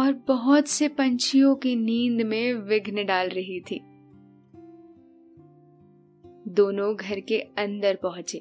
और 0.00 0.12
बहुत 0.28 0.68
से 0.68 0.88
पंछियों 0.88 1.54
की 1.54 1.76
नींद 1.76 2.22
में 2.22 2.54
विघ्न 2.54 3.06
डाल 3.06 3.28
रही 3.28 3.60
थी। 3.60 3.80
दोनों 6.48 6.96
घर 6.96 7.20
के 7.20 7.40
अंदर 7.40 7.98
पहुँचे। 8.02 8.38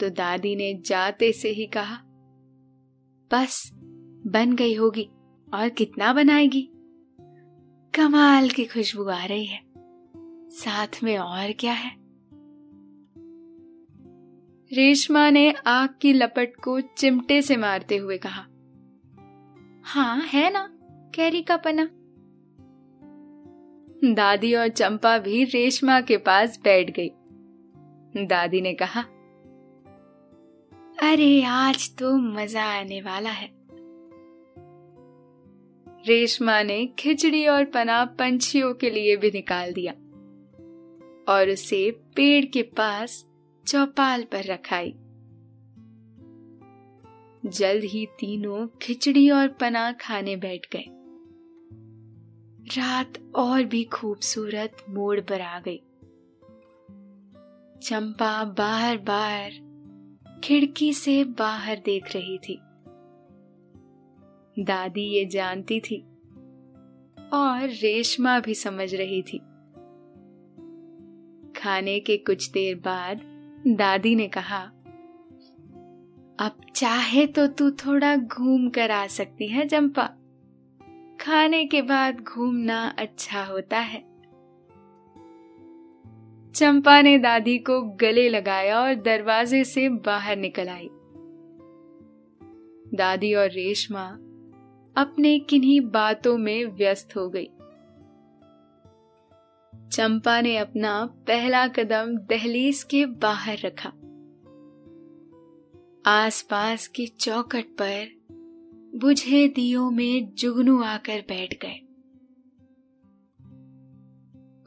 तो 0.00 0.10
दादी 0.10 0.56
ने 0.56 0.74
जाते 0.74 1.32
से 1.32 1.48
ही 1.48 1.66
कहा, 1.66 1.98
बस, 3.30 3.70
बन 4.26 4.56
गई 4.56 4.74
होगी 4.74 5.08
और 5.54 5.68
कितना 5.68 6.12
बनाएगी? 6.12 6.68
कमाल 7.94 8.48
की 8.48 8.64
खुशबू 8.64 9.04
आ 9.04 9.24
रही 9.24 9.46
है। 9.46 9.60
साथ 10.50 11.04
में 11.04 11.18
और 11.18 11.52
क्या 11.52 11.72
है? 11.72 12.02
रेशमा 14.72 15.30
ने 15.30 15.52
आग 15.52 15.88
की 16.02 16.12
लपट 16.12 16.52
को 16.64 16.80
चिमटे 16.80 17.42
से 17.42 17.56
मारते 17.56 17.96
हुए 17.96 18.18
कहा 18.18 18.46
हाँ 19.84 20.20
है 20.20 20.52
ना? 20.52 20.78
कैरी 21.14 21.42
का 21.42 21.56
पना। 21.56 21.84
दादी 24.14 24.54
और 24.54 24.68
चंपा 24.68 25.18
भी 25.18 25.44
रेशमा 25.44 26.00
के 26.00 26.16
पास 26.16 26.60
बैठ 26.64 26.90
गई। 26.90 27.10
दादी 28.26 28.60
ने 28.60 28.74
कहा, 28.74 29.00
अरे, 31.10 31.42
आज 31.42 31.96
तो 31.96 32.16
मज़ा 32.16 32.64
आने 32.64 33.00
वाला 33.00 33.30
है। 33.30 33.50
रेशमा 36.06 36.62
ने 36.62 36.86
खिचड़ी 36.86 37.46
और 37.46 37.64
पना 37.64 38.04
पंछियों 38.04 38.74
के 38.74 38.90
लिए 38.90 39.16
भी 39.16 39.30
निकाल 39.30 39.72
दिया 39.72 39.92
और 41.32 41.50
उसे 41.50 41.90
पेड़ 41.90 42.44
के 42.44 42.62
पास 42.62 43.26
चौपाल 43.66 44.22
पर 44.22 44.44
रखाई। 44.44 44.94
जल्द 47.46 47.84
ही 47.84 48.06
तीनों 48.06 48.68
खिचड़ी 48.82 49.30
और 49.30 49.48
पना 49.48 49.92
खाने 49.92 50.36
बैठ 50.36 50.66
गए। 50.72 50.84
रात 52.80 53.12
और 53.34 53.64
भी 53.64 53.84
खूबसूरत 53.84 54.76
मोड़ 54.90 55.20
पर 55.20 55.40
आ 55.40 55.60
गई। 55.60 55.82
चंपा 57.82 58.44
बार 58.44 58.96
बार 58.96 59.50
खिड़की 60.44 60.92
से 60.92 61.24
बाहर 61.24 61.82
देख 61.84 62.16
रही 62.16 62.38
थी। 62.38 62.58
दादी 64.58 65.02
ये 65.02 65.24
जानती 65.24 65.80
थी 65.80 66.02
और 67.32 67.60
रेशमा 67.62 68.40
भी 68.40 68.54
समझ 68.54 68.94
रही 68.94 69.22
थी। 69.22 69.38
खाने 71.52 72.00
के 72.00 72.16
कुछ 72.16 72.50
देर 72.50 72.76
बाद 72.76 73.20
दादी 73.66 74.14
ने 74.14 74.28
कहा 74.28 74.72
अब 76.38 76.56
चाहे 76.74 77.26
तो 77.26 77.46
तू 77.46 77.70
थोड़ा 77.70 78.16
घूम 78.16 78.68
कर 78.68 78.90
आ 78.90 79.06
सकती 79.06 79.48
है 79.48 79.68
चंपा 79.68 80.04
खाने 81.20 81.64
के 81.64 81.82
बाद 81.82 82.20
घूमना 82.20 82.94
अच्छा 82.98 83.44
होता 83.44 83.78
है। 83.78 84.00
चंपा 86.52 87.02
ने 87.02 87.18
दादी 87.18 87.58
को 87.58 87.82
गले 87.82 88.28
लगाया 88.28 88.80
और 88.80 88.94
दरवाजे 88.94 89.64
से 89.64 89.88
बाहर 89.88 90.36
निकल 90.36 90.68
आई। 90.68 90.88
दादी 92.94 93.34
और 93.34 93.50
रेशमा 93.50 94.04
अपने 95.02 95.38
किन्हीं 95.38 95.80
बातों 95.80 96.38
में 96.38 96.64
व्यस्त 96.64 97.16
हो 97.16 97.28
गई। 97.28 97.48
चंपा 99.88 100.40
ने 100.40 100.56
अपना 100.56 101.06
पहला 101.06 101.66
कदम 101.68 102.16
दहलीज 102.16 102.82
के 102.82 103.06
बाहर 103.06 103.58
रखा। 103.58 103.92
आसपास 106.06 106.86
की 106.86 107.06
चौकट 107.06 107.64
पर 107.82 108.08
बुझे 108.98 109.48
दियों 109.48 109.90
में 109.90 110.34
जुगनू 110.34 110.82
आकर 110.82 111.20
बैठ 111.20 111.54
गए। 111.64 111.78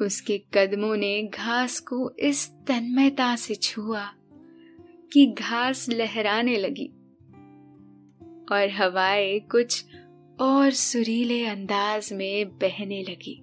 उसके 0.05 0.37
कदमों 0.53 0.97
ने 0.97 1.23
घास 1.23 1.79
को 1.79 2.11
इस 2.19 2.49
तन्मयता 2.49 3.35
से 3.35 3.55
छुआ 3.55 4.05
कि 5.13 5.25
घास 5.25 5.89
लहराने 5.89 6.57
लगी 6.57 6.87
और 8.51 8.69
हवाएँ 8.69 9.39
कुछ 9.39 9.85
और 10.39 10.71
सुरीले 10.71 11.45
अंदाज 11.45 12.13
में 12.13 12.57
बहने 12.57 13.03
लगी। 13.03 13.41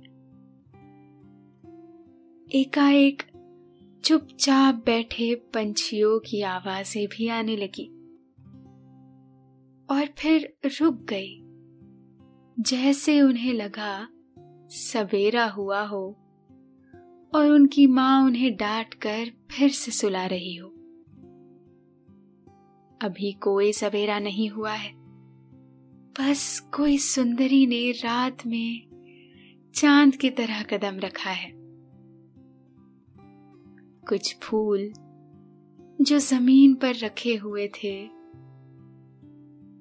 एकाएक 2.61 3.23
चुपचाप 4.05 4.75
बैठे 4.75 5.35
पंछियों 5.35 6.19
की 6.19 6.43
आवाज़ें 6.43 7.09
भी 7.09 7.29
आने 7.29 7.57
लगी। 7.57 7.85
और 9.91 10.07
फिर 10.19 10.57
रुक 10.67 11.07
गई। 11.13 11.39
जैसे 12.63 13.21
उन्हें 13.21 13.53
लगा 13.53 14.09
सवेरा 14.69 15.47
हुआ 15.47 15.83
हो 15.83 16.17
और 17.35 17.51
उनकी 17.51 17.87
माँ 17.87 18.25
उन्हें 18.25 18.57
डांट 18.57 18.95
कर 18.95 19.31
फिर 19.51 19.71
से 19.71 19.91
सुला 19.91 20.27
रही 20.27 20.57
हो। 20.57 20.69
अभी 23.03 23.33
कोई 23.33 23.73
सवेरा 23.73 24.19
नहीं 24.19 24.49
हुआ 24.49 24.73
है। 24.73 24.93
बस 26.21 26.71
कोई 26.75 26.99
सुंदरी 26.99 27.67
ने 27.67 27.91
रात 27.91 28.47
में 28.47 28.83
चाँद 29.75 30.17
की 30.17 30.31
तरह 30.31 30.63
कदम 30.63 30.99
रखा 30.99 31.31
है। 31.31 31.62
कुछ 34.09 34.37
फूल 34.43 34.93
जो 36.01 36.19
ज़मीन 36.19 36.75
पर 36.75 36.95
रखे 36.95 37.35
हुए 37.35 37.69
थे। 37.69 38.05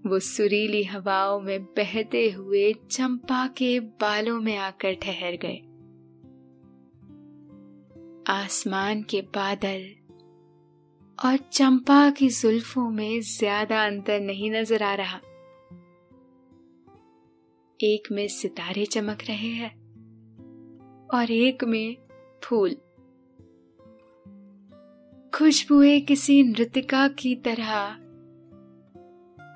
वो 0.10 0.20
सुरीली 0.20 0.84
हवाओं 0.84 1.40
में 1.42 1.64
बहते 1.64 2.30
हुए 2.32 2.74
चंपा 2.92 3.48
के 3.48 3.80
बालों 3.80 4.40
में 4.42 4.58
आकर 4.58 4.94
ठहर 4.94 5.38
गए। 5.46 5.58
आसमान 8.34 9.04
के 9.04 9.22
बादल 9.22 9.90
और 11.20 11.38
चंपा 11.38 12.10
की 12.10 12.30
जुल्फों 12.30 12.90
में 12.90 13.22
ज़्यादा 13.22 13.86
अंतर 13.86 14.20
नहीं 14.20 14.52
नज़र 14.52 14.84
आ 14.84 14.94
रहा। 14.94 15.20
एक 17.80 18.12
में 18.12 18.28
सितारे 18.28 18.86
चमक 18.86 19.24
रहे 19.28 19.52
हैं 19.52 19.74
और 21.14 21.32
एक 21.32 21.64
में 21.64 21.98
फूल। 22.44 22.76
खुशबुएँ 25.36 26.02
किसी 26.02 26.44
नृतिका 26.44 27.08
की 27.08 27.36
तरह 27.36 27.98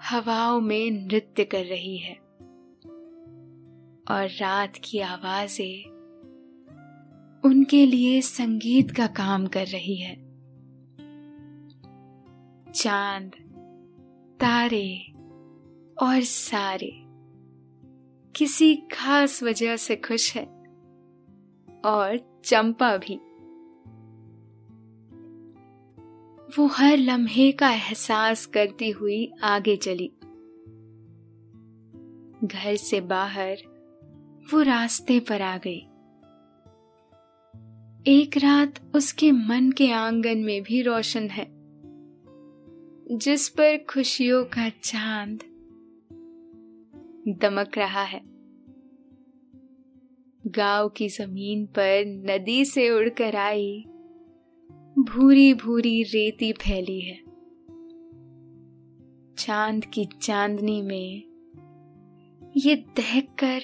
हवाओं 0.03 0.61
में 0.61 0.91
नृत्य 0.91 1.45
कर 1.45 1.65
रही 1.65 1.97
है। 1.97 2.13
और 4.11 4.29
रात 4.39 4.73
की 4.83 4.99
आवाज़ें 4.99 5.89
उनके 7.45 7.85
लिए 7.85 8.21
संगीत 8.21 8.91
का 8.91 9.07
काम 9.07 9.47
कर 9.47 9.65
रही 9.65 9.95
है। 9.95 10.15
चाँद, 12.71 13.31
तारे 14.39 15.05
और 16.01 16.21
सारे 16.21 16.91
किसी 18.35 18.75
खास 18.75 19.43
वजह 19.43 19.77
से 19.77 19.95
खुश 19.95 20.35
है 20.35 20.45
और 21.85 22.41
चंपा 22.45 22.97
भी। 22.97 23.19
वो 26.45 26.65
हर 26.67 26.97
लम्हे 26.97 27.51
का 27.51 27.71
एहसास 27.71 28.45
करती 28.45 28.89
हुई 28.89 29.31
आगे 29.43 29.75
चली। 29.75 30.11
घर 32.43 32.75
से 32.75 33.01
बाहर 33.01 33.57
वो 34.53 34.61
रास्ते 34.61 35.19
पर 35.19 35.41
आ 35.41 35.57
गई। 35.57 35.79
एक 38.07 38.37
रात 38.37 38.95
उसके 38.95 39.31
मन 39.31 39.71
के 39.71 39.91
आँगन 39.91 40.37
में 40.37 40.63
भी 40.63 40.81
रोशन 40.81 41.29
है, 41.29 41.47
जिस 43.17 43.49
पर 43.49 43.85
खुशियों 43.89 44.43
का 44.45 44.69
चाँद 44.69 45.43
दमक 47.41 47.77
रहा 47.77 48.03
है। 48.03 48.21
गाँव 50.47 50.89
की 50.89 51.09
ज़मीन 51.09 51.65
पर 51.65 52.05
नदी 52.05 52.65
से 52.65 52.89
उड़कर 52.89 53.35
आई 53.35 53.85
भूरी 54.99 55.53
भूरी 55.53 56.03
रेती 56.03 56.51
फैली 56.51 57.01
है। 57.01 57.17
चाँद 59.37 59.85
की 59.85 60.05
चांदनी 60.21 60.81
में 60.81 61.23
ये 62.57 62.75
दहक 62.75 63.27
कर 63.43 63.61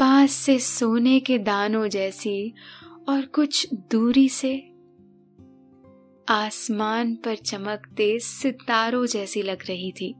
पास 0.00 0.30
से 0.30 0.58
सोने 0.58 1.20
के 1.20 1.38
दानों 1.38 1.88
जैसी 1.88 2.54
और 3.08 3.26
कुछ 3.26 3.74
दूरी 3.74 4.28
से 4.28 4.58
आसमान 6.28 7.14
पर 7.14 7.36
चमकते 7.36 8.18
सितारों 8.18 9.06
जैसी 9.06 9.42
लग 9.42 9.58
रही 9.68 9.92
थी। 9.92 10.14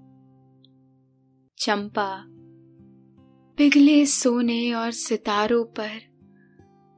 चंपा 1.59 2.25
पिघले 3.57 4.07
सोने 4.07 4.73
और 4.73 4.91
सितारों 4.91 5.65
पर 5.65 6.13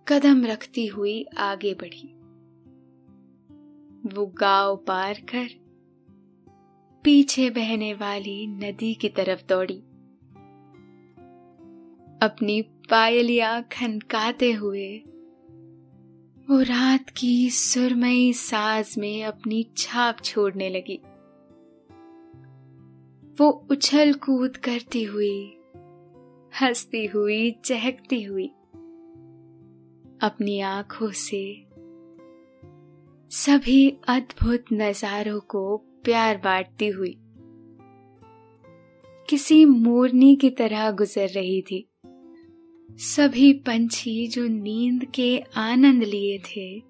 कदम 0.08 0.44
रखती 0.44 0.86
हुई 0.86 1.26
आगे 1.38 1.74
बढ़ी। 1.74 2.20
वो 4.06 4.26
गाँव 4.26 4.76
पार 4.76 5.14
कर 5.14 5.48
पीछे 7.04 7.50
बहने 7.50 7.94
वाली 7.94 8.46
नदी 8.46 8.94
की 8.94 9.08
तरफ़ 9.08 9.46
दौड़ी। 9.48 9.78
अपनी 12.22 12.62
पायलियाँ 12.62 13.62
खनकाते 13.62 14.52
हुए 14.52 14.98
वो 16.50 16.60
रात 16.60 17.10
की 17.10 17.50
सुरमई 17.50 18.32
साज 18.32 18.94
में 18.98 19.24
अपनी 19.24 19.66
छाप 19.76 20.16
छोड़ने 20.24 20.68
लगी। 20.70 21.00
वो 23.38 23.66
उछल 23.70 24.12
कूद 24.12 24.56
करती 24.56 25.02
हुई, 25.02 25.56
हंसती 26.60 27.06
हुई, 27.06 27.50
चहकती 27.50 28.22
हुई 28.22 28.46
अपनी 30.20 30.60
आँखों 30.60 31.10
से 31.10 31.66
सभी 33.36 33.96
अद्भुत 34.08 34.64
नजारों 34.72 35.40
को 35.40 35.76
प्यार 35.76 36.36
बांटती 36.36 36.88
हुई। 36.88 37.16
किसी 39.28 39.64
मोरनी 39.64 40.36
की 40.36 40.50
तरह 40.50 40.90
गुजर 40.90 41.28
रही 41.28 41.62
थी। 41.62 41.88
सभी 42.90 43.52
पंछी 43.52 44.26
जो 44.26 44.48
नींद 44.48 45.04
के 45.14 45.42
आनंद 45.56 46.02
लिए 46.02 46.38
थे, 46.38 46.82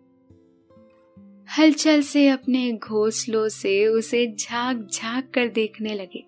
हलचल 1.59 2.02
से 2.02 2.28
अपने 2.28 2.72
घोंसलों 2.72 3.48
से 3.48 3.87
उसे 3.87 4.37
झाँक 4.40 4.88
झाँक 4.92 5.30
कर 5.35 5.48
देखने 5.48 5.94
लगे। 5.94 6.24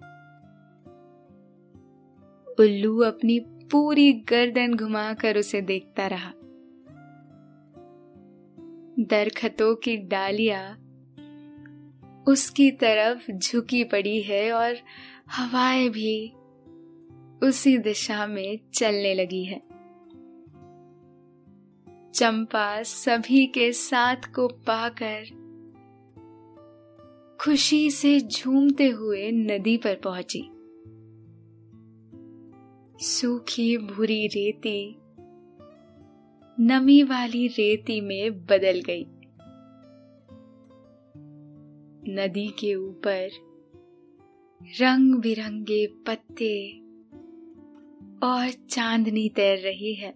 उल्लू 2.59 2.99
अपनी 2.99 3.41
पूरी 3.45 4.13
गर्दन 4.13 4.75
घुमाकर 4.75 5.39
उसे 5.39 5.61
देखता 5.61 6.07
रहा। 6.07 6.33
दरखतों 8.99 9.75
की 9.75 9.97
डालियाँ 9.97 10.75
उसकी 12.29 12.71
तरफ़ 12.71 13.33
झुकी 13.33 13.85
पड़ी 13.85 14.23
है 14.23 14.53
और 14.53 14.77
हवाएँ 15.31 15.89
भी 15.89 16.33
उसी 17.47 17.79
दिशा 17.79 18.27
में 18.27 18.59
चलने 18.75 19.15
लगी 19.15 19.45
है। 19.45 19.63
चंपा 22.15 22.83
सभी 22.83 23.47
के 23.47 23.73
साथ 23.73 24.17
को 24.17 24.49
पाकर 24.49 25.25
खुशी 27.41 27.91
से 27.91 28.21
झूमते 28.21 28.89
हुए 28.89 29.31
नदी 29.31 29.77
पर 29.77 29.95
पहुँची। 29.95 30.51
सूखी 33.07 33.79
भूरी 33.79 34.27
रेती 34.27 34.99
नमी 36.61 37.03
वाली 37.03 37.47
रेती 37.47 38.01
में 38.01 38.47
बदल 38.47 38.83
गई। 38.87 39.07
नदी 42.15 42.49
के 42.49 42.75
ऊपर 42.75 43.29
रंग 44.81 45.15
बिरंगे 45.15 45.87
पत्ते 45.87 46.73
और 48.27 48.51
चांदनी 48.51 49.29
तैर 49.29 49.59
रही 49.59 49.95
है। 49.95 50.15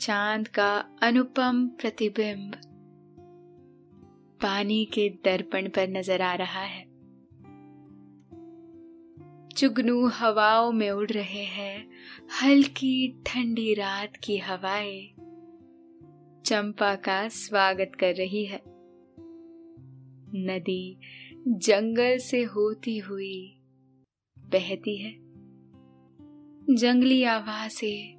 चाँद 0.00 0.48
का 0.48 0.98
अनुपम 1.02 1.68
प्रतिबिंब 1.68 2.52
पानी 4.42 4.84
के 4.84 5.08
दर्पण 5.24 5.68
पर 5.68 5.88
नज़र 5.88 6.22
आ 6.22 6.34
रहा 6.34 6.62
है। 6.62 6.89
जुगनू 9.56 10.06
हवाओं 10.06 10.72
में 10.72 10.90
उड़ 10.90 11.10
रहे 11.10 11.44
हैं, 11.44 11.90
हल्की 12.42 13.22
ठंडी 13.26 13.74
रात 13.74 14.16
की 14.16 14.38
हवाएँ। 14.38 15.06
चंपा 16.46 16.94
का 16.94 17.28
स्वागत 17.28 17.92
कर 18.00 18.14
रही 18.14 18.44
है। 18.44 18.62
नदी 20.34 21.00
जंगल 21.48 22.18
से 22.18 22.42
होती 22.42 22.98
हुई 22.98 23.60
बहती 24.38 24.96
है। 24.96 25.12
जंगली 26.76 27.22
आवाज़ें 27.22 28.14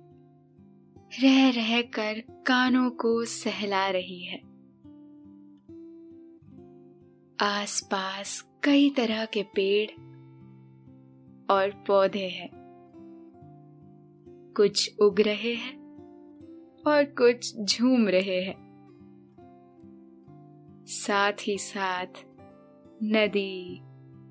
रह 1.22 1.50
रह 1.50 1.82
कर 1.82 2.44
कानों 2.48 2.89
को 2.89 3.26
सहला 3.26 3.89
रही 3.89 4.24
है। 4.24 4.38
आसपास 7.39 8.52
कई 8.63 8.89
तरह 8.89 9.26
के 9.26 9.44
पेड़ 9.44 10.11
और 11.52 11.70
पौधे 11.88 12.28
हैं। 12.28 12.50
कुछ 14.58 14.96
उग 15.02 15.22
रहे 15.22 15.54
हैं 15.54 15.78
और 16.88 17.04
कुछ 17.04 17.58
झूम 17.60 18.08
रहे 18.08 18.42
हैं। 18.42 18.72
साथ 20.88 21.34
ही 21.48 21.58
साथ 21.58 22.26
नदी, 23.04 23.82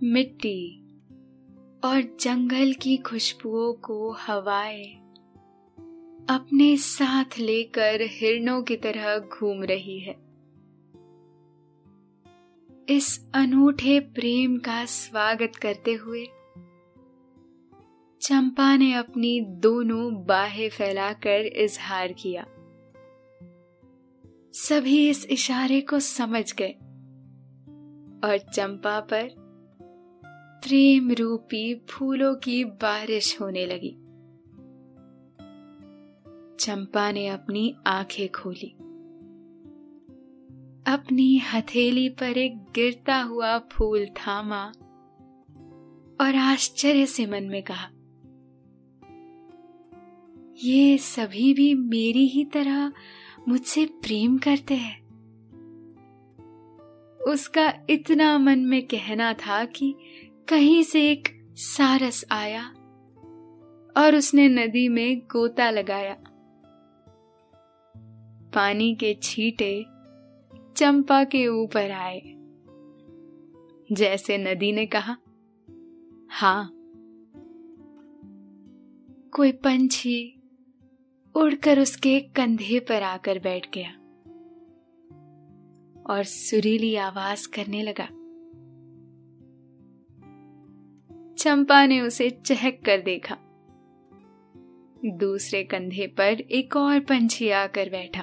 मिट्टी 0.03 0.89
और 1.85 2.17
जंगल 2.21 2.73
की 2.73 2.97
खुशबुओं 2.97 3.73
को 3.73 4.13
हवाएँ 4.13 4.95
अपने 6.31 6.77
साथ 6.77 7.39
लेकर 7.39 7.99
हिरणों 8.03 8.63
की 8.63 8.77
तरह 8.77 9.19
घूम 9.19 9.63
रही 9.63 9.99
है। 9.99 10.31
इस 12.89 13.31
अनूठे 13.35 14.01
प्रेम 14.01 14.59
का 14.59 14.85
स्वागत 14.85 15.57
करते 15.57 15.93
हुए 15.93 16.27
चंपा 18.23 18.77
ने 18.77 18.95
अपनी 18.95 19.41
दोनों 19.41 20.25
बाहें 20.25 20.71
फैलाकर 20.71 21.47
इजहार 21.47 22.13
किया। 22.13 22.47
सभी 24.53 25.09
इस 25.09 25.27
इशारे 25.27 25.81
को 25.81 26.01
समझ 26.01 26.55
गए 26.55 26.73
और 28.29 28.39
चंपा 28.39 29.01
पर 29.01 29.31
प्रेम 30.65 31.11
रूपी 31.13 31.87
फूलों 31.91 32.35
की 32.35 32.65
बारिश 32.65 33.41
होने 33.41 33.67
लगी। 33.67 33.97
चंपा 36.57 37.13
ने 37.13 37.29
अपनी 37.29 37.77
आँखें 37.87 38.29
खोली। 38.29 38.77
अपनी 40.93 41.39
हथेली 41.39 42.09
पर 42.09 42.39
एक 42.39 42.59
गिरता 42.59 43.17
हुआ 43.17 43.59
फूल 43.59 44.07
थामा 44.07 44.67
और 46.21 46.37
आश्चर्य 46.37 47.07
से 47.07 47.27
मन 47.27 47.45
में 47.45 47.63
कहा 47.63 47.91
ये 50.64 50.99
सभी 50.99 51.55
भी 51.55 51.75
मेरी 51.75 52.27
ही 52.27 52.44
तरह 52.44 52.92
मुझसे 53.49 53.87
प्रेम 53.87 54.38
करते 54.38 54.75
हैं। 54.75 55.01
उसका 57.29 57.75
इतना 57.90 58.38
मन 58.38 58.59
में 58.59 58.87
कहना 58.87 59.33
था 59.33 59.64
कि 59.64 59.94
कहीं 60.49 60.83
से 60.83 61.11
एक 61.11 61.29
सारस 61.57 62.25
आया 62.31 62.66
और 63.96 64.14
उसने 64.14 64.49
नदी 64.49 64.88
में 64.88 65.18
गोता 65.18 65.70
लगाया। 65.70 66.16
पानी 68.55 68.94
के 68.94 69.16
छींटे 69.23 69.85
चंपा 70.77 71.25
के 71.25 71.49
ऊपर 71.49 71.90
आए। 71.90 72.23
जैसे 73.92 74.38
नदी 74.38 74.73
ने 74.73 74.87
कहा, 74.87 75.16
हाँ, 76.31 76.70
कोई 79.31 79.53
पंछी 79.53 80.37
उड़कर 81.35 81.79
उसके 81.81 82.21
कंधे 82.21 82.81
पर 82.81 83.03
आकर 83.03 83.38
बैठ 83.38 83.66
गया 83.75 83.90
और 86.11 86.25
सुरीली 86.25 86.95
आवाज़ 86.97 87.49
करने 87.49 87.83
लगा। 87.83 88.09
चंपा 91.35 91.85
ने 91.87 92.01
उसे 92.01 92.31
चहक 92.31 92.81
कर 92.85 93.01
देखा। 93.01 93.37
दूसरे 95.05 95.62
कंधे 95.64 96.07
पर 96.07 96.40
एक 96.40 96.77
और 96.77 97.01
पंछी 97.01 97.49
आकर 97.51 97.90
बैठा 97.90 98.23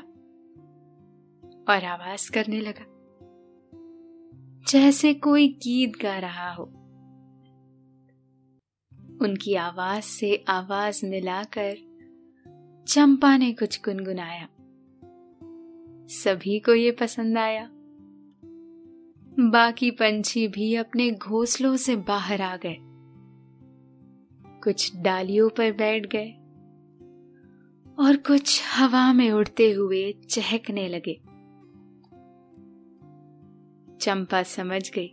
और 1.70 1.84
आवाज़ 1.86 2.32
करने 2.32 2.60
लगा, 2.60 2.86
जैसे 4.68 5.14
कोई 5.14 5.48
गीत 5.48 5.98
गा 6.02 6.18
रहा 6.20 6.52
हो। 6.54 6.64
उनकी 9.22 9.54
आवाज़ 9.56 10.04
से 10.04 10.46
आवाज़ 10.48 11.06
मिलाकर 11.06 11.87
चंपा 12.88 13.38
ने 13.38 13.54
कुछ 13.54 13.82
गुनगुनाया। 13.86 14.48
सभी 16.08 16.60
को 16.60 16.74
ये 16.74 16.92
पसंद 16.92 17.38
आया। 17.38 17.70
बाकी 19.40 19.92
पंछी 19.92 20.48
भी 20.48 20.76
अपने 20.76 21.12
घोंसलों 21.12 21.78
से 21.78 21.96
बाहर 21.96 22.42
आ 22.42 22.58
गए। 22.58 22.78
कुछ 24.64 24.96
डालियों 24.96 25.50
पर 25.50 25.72
बैठ 25.72 26.06
गए 26.16 26.32
और 28.00 28.18
कुछ 28.18 28.62
हवा 28.76 29.14
में 29.14 29.32
उड़ते 29.32 29.72
हुए 29.72 30.12
चहकने 30.12 30.88
लगे। 30.88 31.22
चंपा 33.98 34.44
समझ 34.44 34.92
गई। 34.98 35.12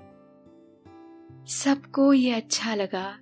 सबको 1.47 2.13
ये 2.13 2.31
अच्छा 2.31 2.75
लगा, 2.75 3.19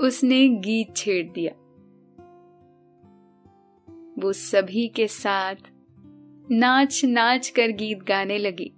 उसने 0.00 0.48
गीत 0.48 0.96
छेड़ 0.96 1.32
दिया। 1.32 1.61
वो 4.18 4.32
सभी 4.32 4.88
के 4.88 5.08
साथ 5.08 5.54
नाच 6.50 7.04
नाच 7.04 7.48
कर 7.48 7.68
गीत 7.68 7.98
गाने 7.98 8.38
लगी। 8.38 8.72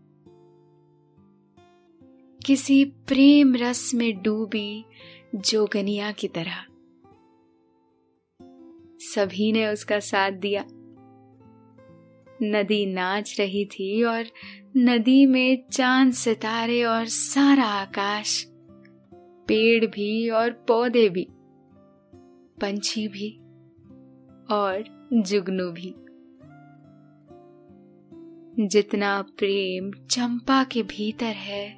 किसी 2.46 2.84
प्रेम 2.84 3.54
रस 3.56 3.94
में 3.94 4.22
डूबी 4.22 4.84
जोगनिया 5.34 6.12
की 6.12 6.28
तरह। 6.28 6.64
सभी 9.00 9.52
ने 9.52 9.68
उसका 9.68 10.00
साथ 10.00 10.30
दिया। 10.30 10.64
नदी 12.42 12.86
नाच 12.86 13.40
रही 13.40 13.64
थी 13.64 14.04
और 14.04 14.24
नदी 14.76 15.26
में 15.26 15.64
चाँद, 15.72 16.12
सितारे 16.12 16.84
और 16.84 17.06
सारा 17.06 17.64
आकाश, 17.64 18.46
पेड़ 19.48 19.86
भी 19.86 20.30
और 20.30 20.50
पौधे 20.50 21.08
भी, 21.08 21.28
पंछी 22.60 23.08
भी 23.08 23.30
और 24.54 25.03
जुगनू 25.14 25.70
भी। 25.72 25.94
जितना 28.66 29.22
प्रेम 29.22 29.90
चंपा 30.10 30.64
के 30.64 30.82
भीतर 30.82 31.34
है, 31.38 31.68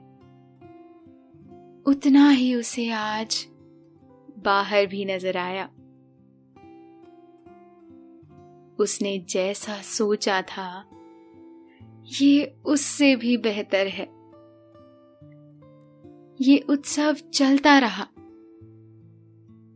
उतना 1.86 2.30
ही 2.30 2.54
उसे 2.54 2.90
आज 2.90 3.46
बाहर 4.38 4.86
भी 4.86 5.04
नज़र 5.04 5.36
आया। 5.36 5.64
उसने 8.78 9.18
जैसा 9.18 9.80
सोचा 9.82 10.42
था, 10.42 10.68
ये 12.20 12.56
उससे 12.64 13.16
भी 13.16 13.36
बेहतर 13.36 13.86
है। 13.86 14.08
ये 16.40 16.58
उत्सव 16.58 17.16
चलता 17.34 17.78
रहा। 17.78 18.08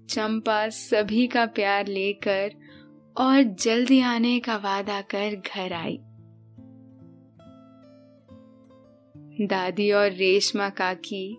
चंपा 0.08 0.68
सभी 0.68 1.26
का 1.26 1.46
प्यार 1.46 1.86
लेकर 1.86 2.59
और 3.16 3.42
जल्दी 3.42 4.00
आने 4.00 4.38
का 4.40 4.56
वादा 4.56 5.00
कर 5.00 5.34
घर 5.36 5.72
आई। 5.72 5.98
दादी 9.46 9.90
और 9.92 10.10
रेशमा 10.10 10.68
काकी 10.70 11.36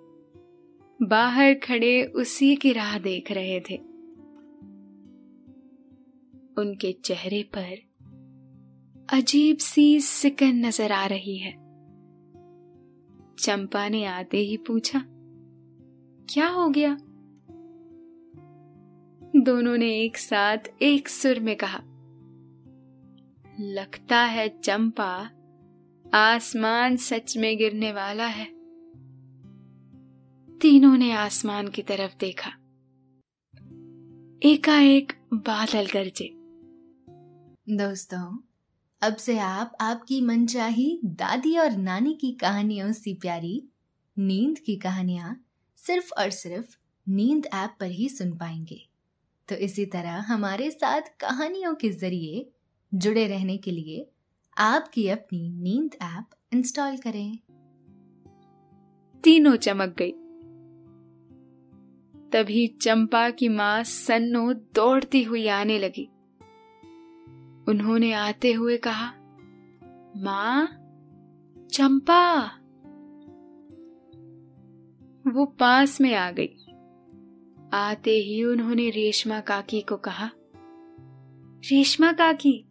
बाहर 0.99 1.53
खड़े 1.53 2.03
उसी 2.05 2.55
की 2.55 2.71
राह 2.73 2.97
देख 2.99 3.31
रहे 3.31 3.59
थे। 3.59 3.77
उनके 6.57 6.91
चेहरे 7.05 7.43
पर 7.57 7.77
अजीब 9.09 9.57
सी 9.57 9.99
सिकन 9.99 10.65
नज़र 10.65 10.91
आ 10.91 11.05
रही 11.05 11.37
है। 11.37 11.51
चंपा 13.39 13.87
ने 13.89 14.03
आते 14.05 14.37
ही 14.37 14.57
पूछा, 14.57 15.03
क्या 16.29 16.47
हो 16.47 16.69
गया? 16.69 16.97
दोनों 19.35 19.77
ने 19.77 19.99
एक 20.01 20.17
साथ 20.17 20.57
एक 20.81 21.09
सुर 21.09 21.39
में 21.39 21.55
कहा, 21.63 21.79
लगता 23.59 24.23
है 24.23 24.49
चंपा 24.49 25.29
आसमान 26.13 26.97
सच 26.97 27.37
में 27.37 27.57
गिरने 27.57 27.91
वाला 27.91 28.25
है। 28.25 28.45
तीनों 30.57 30.97
ने 30.97 31.11
आसमान 31.11 31.67
की 31.67 31.81
तरफ़ 31.81 32.17
देखा। 32.19 32.49
एकाएक 34.49 35.13
बादल 35.33 35.85
गरजे। 35.85 36.31
दोस्तों, 37.77 38.37
अब 39.01 39.15
से 39.15 39.39
आप, 39.39 39.71
आपकी 39.81 40.21
मनचाही 40.21 40.99
दादी 41.05 41.57
और 41.57 41.71
नानी 41.71 42.13
की 42.13 42.31
कहानियों 42.31 42.91
से 42.91 43.13
प्यारी 43.13 43.67
नींद 44.19 44.59
की 44.59 44.75
कहानियाँ 44.75 45.45
सिर्फ़ 45.77 46.11
और 46.17 46.29
सिर्फ़ 46.29 46.77
नींद 47.09 47.45
ऐप 47.45 47.75
पर 47.79 47.87
ही 47.87 48.09
सुन 48.09 48.37
पाएँगे। 48.37 48.90
तो 49.51 49.57
इसी 49.57 49.85
तरह 49.85 50.11
हमारे 50.11 50.71
साथ 50.71 51.01
कहानियों 51.01 51.75
के 51.75 51.89
ज़रिए 51.89 52.51
जुड़े 52.93 53.27
रहने 53.27 53.57
के 53.57 53.71
लिए 53.71 54.11
आपकी 54.57 55.07
अपनी 55.07 55.49
नींद 55.49 55.95
ऐप 56.01 56.25
इंस्टॉल 56.53 56.97
करें। 56.97 57.39
तीनों 59.23 59.55
चमक 59.55 59.95
गई। 60.01 60.11
तभी 62.29 62.67
चंपा 62.67 63.29
की 63.29 63.49
माँ 63.49 63.83
सन्नो 63.83 64.53
दौड़ती 64.53 65.23
हुई 65.23 65.47
आने 65.47 65.79
लगी। 65.79 66.09
उन्होंने 67.67 68.13
आते 68.13 68.53
हुए 68.53 68.77
कहा, 68.77 69.13
माँ, 70.17 70.65
चंपा! 71.71 72.45
वो 75.31 75.45
पास 75.45 76.01
में 76.01 76.15
आ 76.15 76.31
गई। 76.31 76.55
आते 77.73 78.11
ही 78.11 78.43
उन्होंने 78.43 78.89
रेशमा 78.89 79.39
काकी 79.39 79.81
को 79.81 79.97
कहा, 79.97 80.31
रेशमा 81.63 82.11
काकी, 82.11 82.65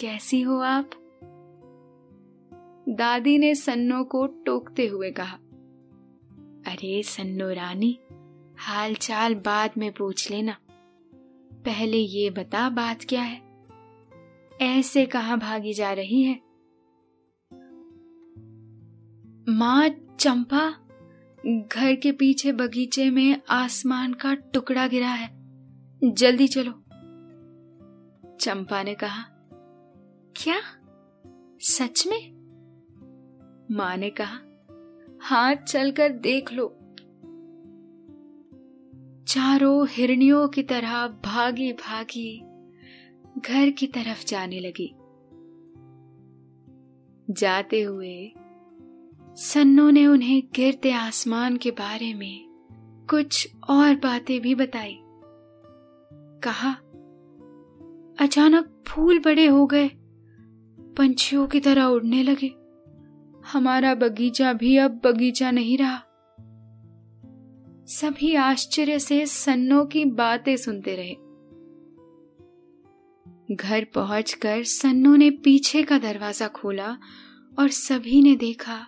कैसी 0.00 0.40
हो 0.40 0.58
आप? 0.58 0.90
दादी 2.88 3.38
ने 3.38 3.54
सन्नो 3.54 4.04
को 4.04 4.26
टोकते 4.26 4.86
हुए 4.86 5.10
कहा, 5.10 5.36
अरे 6.72 7.02
सन्नो 7.02 7.50
रानी 7.50 7.98
हाल 8.58 8.94
चाल 8.94 9.34
बाद 9.34 9.70
में 9.78 9.92
पूछ 9.92 10.30
लेना। 10.30 10.56
पहले 11.52 11.96
ये 11.96 12.30
बता 12.30 12.68
बात 12.68 13.04
क्या 13.08 13.22
है? 13.22 13.42
ऐसे 14.62 15.06
कहा 15.06 15.36
भागी 15.36 15.72
जा 15.72 15.92
रही 15.92 16.22
है? 16.22 16.40
माँ, 19.48 19.88
चंपा 20.20 20.83
घर 21.46 21.94
के 21.94 22.12
पीछे 22.12 22.52
बगीचे 22.52 23.10
में 23.10 23.42
आसमान 23.50 24.12
का 24.12 24.34
टुकड़ा 24.34 24.86
गिरा 24.86 25.08
है। 25.08 25.28
जल्दी 26.04 26.48
चलो। 26.48 26.72
चंपा 28.40 28.82
ने 28.82 28.94
कहा, 28.94 29.24
क्या? 30.36 30.60
सच 31.60 32.06
में? 32.06 32.34
माँ 33.70 33.96
ने 33.96 34.10
कहा 34.10 34.40
हाथ 35.22 35.56
चलकर 35.56 36.08
देख 36.12 36.52
लो। 36.52 36.78
चारों 39.28 39.86
हिरणियों 39.90 40.48
की 40.48 40.62
तरह 40.62 41.08
भागी 41.08 41.72
भागी 41.72 42.40
घर 43.40 43.70
की 43.70 43.86
तरफ़ 43.86 44.26
जाने 44.26 44.60
लगी। 44.60 44.94
जाते 47.30 47.82
हुए 47.82 48.32
सन्नो 49.36 49.90
ने 49.90 50.06
उन्हें 50.06 50.42
गिरते 50.54 50.92
आसमान 50.92 51.56
के 51.56 51.70
बारे 51.70 52.14
में 52.14 52.44
कुछ 53.10 53.48
और 53.68 53.94
बातें 53.94 54.40
भी 54.40 54.54
बताई। 54.54 54.98
कहा, 56.44 56.70
अचानक 58.24 58.84
फूल 58.88 59.18
बड़े 59.18 59.46
हो 59.46 59.66
गए, 59.66 59.90
पंछियों 60.96 61.46
की 61.46 61.60
तरह 61.60 61.84
उड़ने 61.84 62.22
लगे। 62.22 62.54
हमारा 63.52 63.94
बगीचा 63.94 64.52
भी 64.52 64.76
अब 64.76 65.00
बगीचा 65.04 65.50
नहीं 65.50 65.78
रहा। 65.78 65.98
सभी 67.86 68.34
आश्चर्य 68.34 68.98
से 68.98 69.26
सन्नो 69.26 69.84
की 69.84 70.04
बातें 70.04 70.56
सुनते 70.56 70.96
रहे। 70.96 71.14
घर 73.56 73.84
पहुंचकर 73.84 74.62
सन्नो 74.62 75.16
ने 75.16 75.30
पीछे 75.30 75.82
का 75.82 75.98
दरवाज़ा 75.98 76.48
खोला 76.48 76.96
और 77.58 77.68
सभी 77.68 78.22
ने 78.22 78.36
देखा 78.36 78.86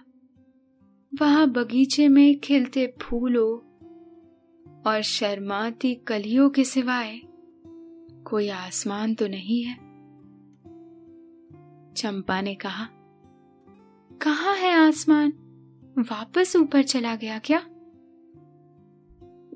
वहाँ 1.21 1.51
बगीचे 1.51 2.09
में 2.09 2.41
खिलते 2.41 2.95
फूलों 3.03 3.59
और 4.87 5.03
शर्माती 5.03 5.95
कलियों 5.95 6.51
के 6.51 6.65
सिवाय 6.65 7.21
कोई 8.25 8.49
आसमान 8.49 9.15
तो 9.15 9.27
नहीं 9.27 9.63
है। 9.63 9.75
चंपा 11.95 12.41
ने 12.41 12.55
कहा 12.55 12.89
कहा 14.23 14.53
है 14.53 14.73
आसमान? 14.73 15.33
वापस 15.99 16.57
ऊपर 16.57 16.83
चला 16.83 17.17
गया 17.17 17.39
क्या? 17.39 17.63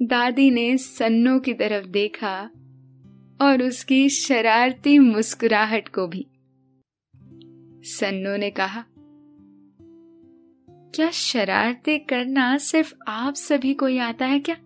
दादी 0.02 0.50
ने 0.50 0.78
सन्नो 0.78 1.38
की 1.40 1.54
तरफ़ 1.54 1.86
देखा 1.86 2.50
और 3.42 3.62
उसकी 3.62 4.08
शरारती 4.08 4.98
मुस्कुराहट 4.98 5.88
को 5.88 6.06
भी। 6.06 6.26
सन्नो 7.82 8.36
ने 8.36 8.50
कहा 8.50 8.84
क्या 10.94 11.10
शरारते 11.10 11.98
करना 11.98 12.58
सिर्फ़ 12.58 12.94
आप 13.08 13.34
सभी 13.34 13.74
को 13.74 13.86
ही 13.86 13.98
आता 13.98 14.26
है 14.26 14.40
क्या? 14.40 14.56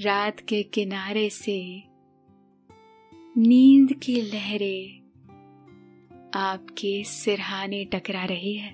रात 0.00 0.40
के 0.40 0.62
किनारे 0.62 1.30
से 1.30 1.82
नींद 3.36 3.92
की 3.92 4.22
लहरें 4.22 5.02
आपके 6.34 7.04
सिरहाने 7.04 7.84
टकरा 7.84 8.24
रही 8.24 8.56
है। 8.56 8.70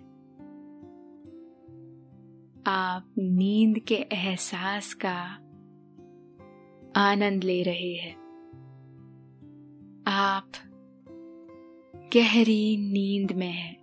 आप 2.66 3.14
नींद 3.18 3.78
के 3.78 3.94
एहसास 3.94 4.94
का 4.94 5.22
आनंद 6.96 7.44
ले 7.44 7.62
रहे 7.62 7.94
हैं। 7.94 8.14
आप 10.06 10.50
गहरी 12.14 12.76
नींद 12.76 13.32
में 13.32 13.52
हैं। 13.52 13.77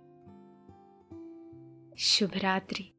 शुभ 1.98 2.30
रात्रि 2.36 2.92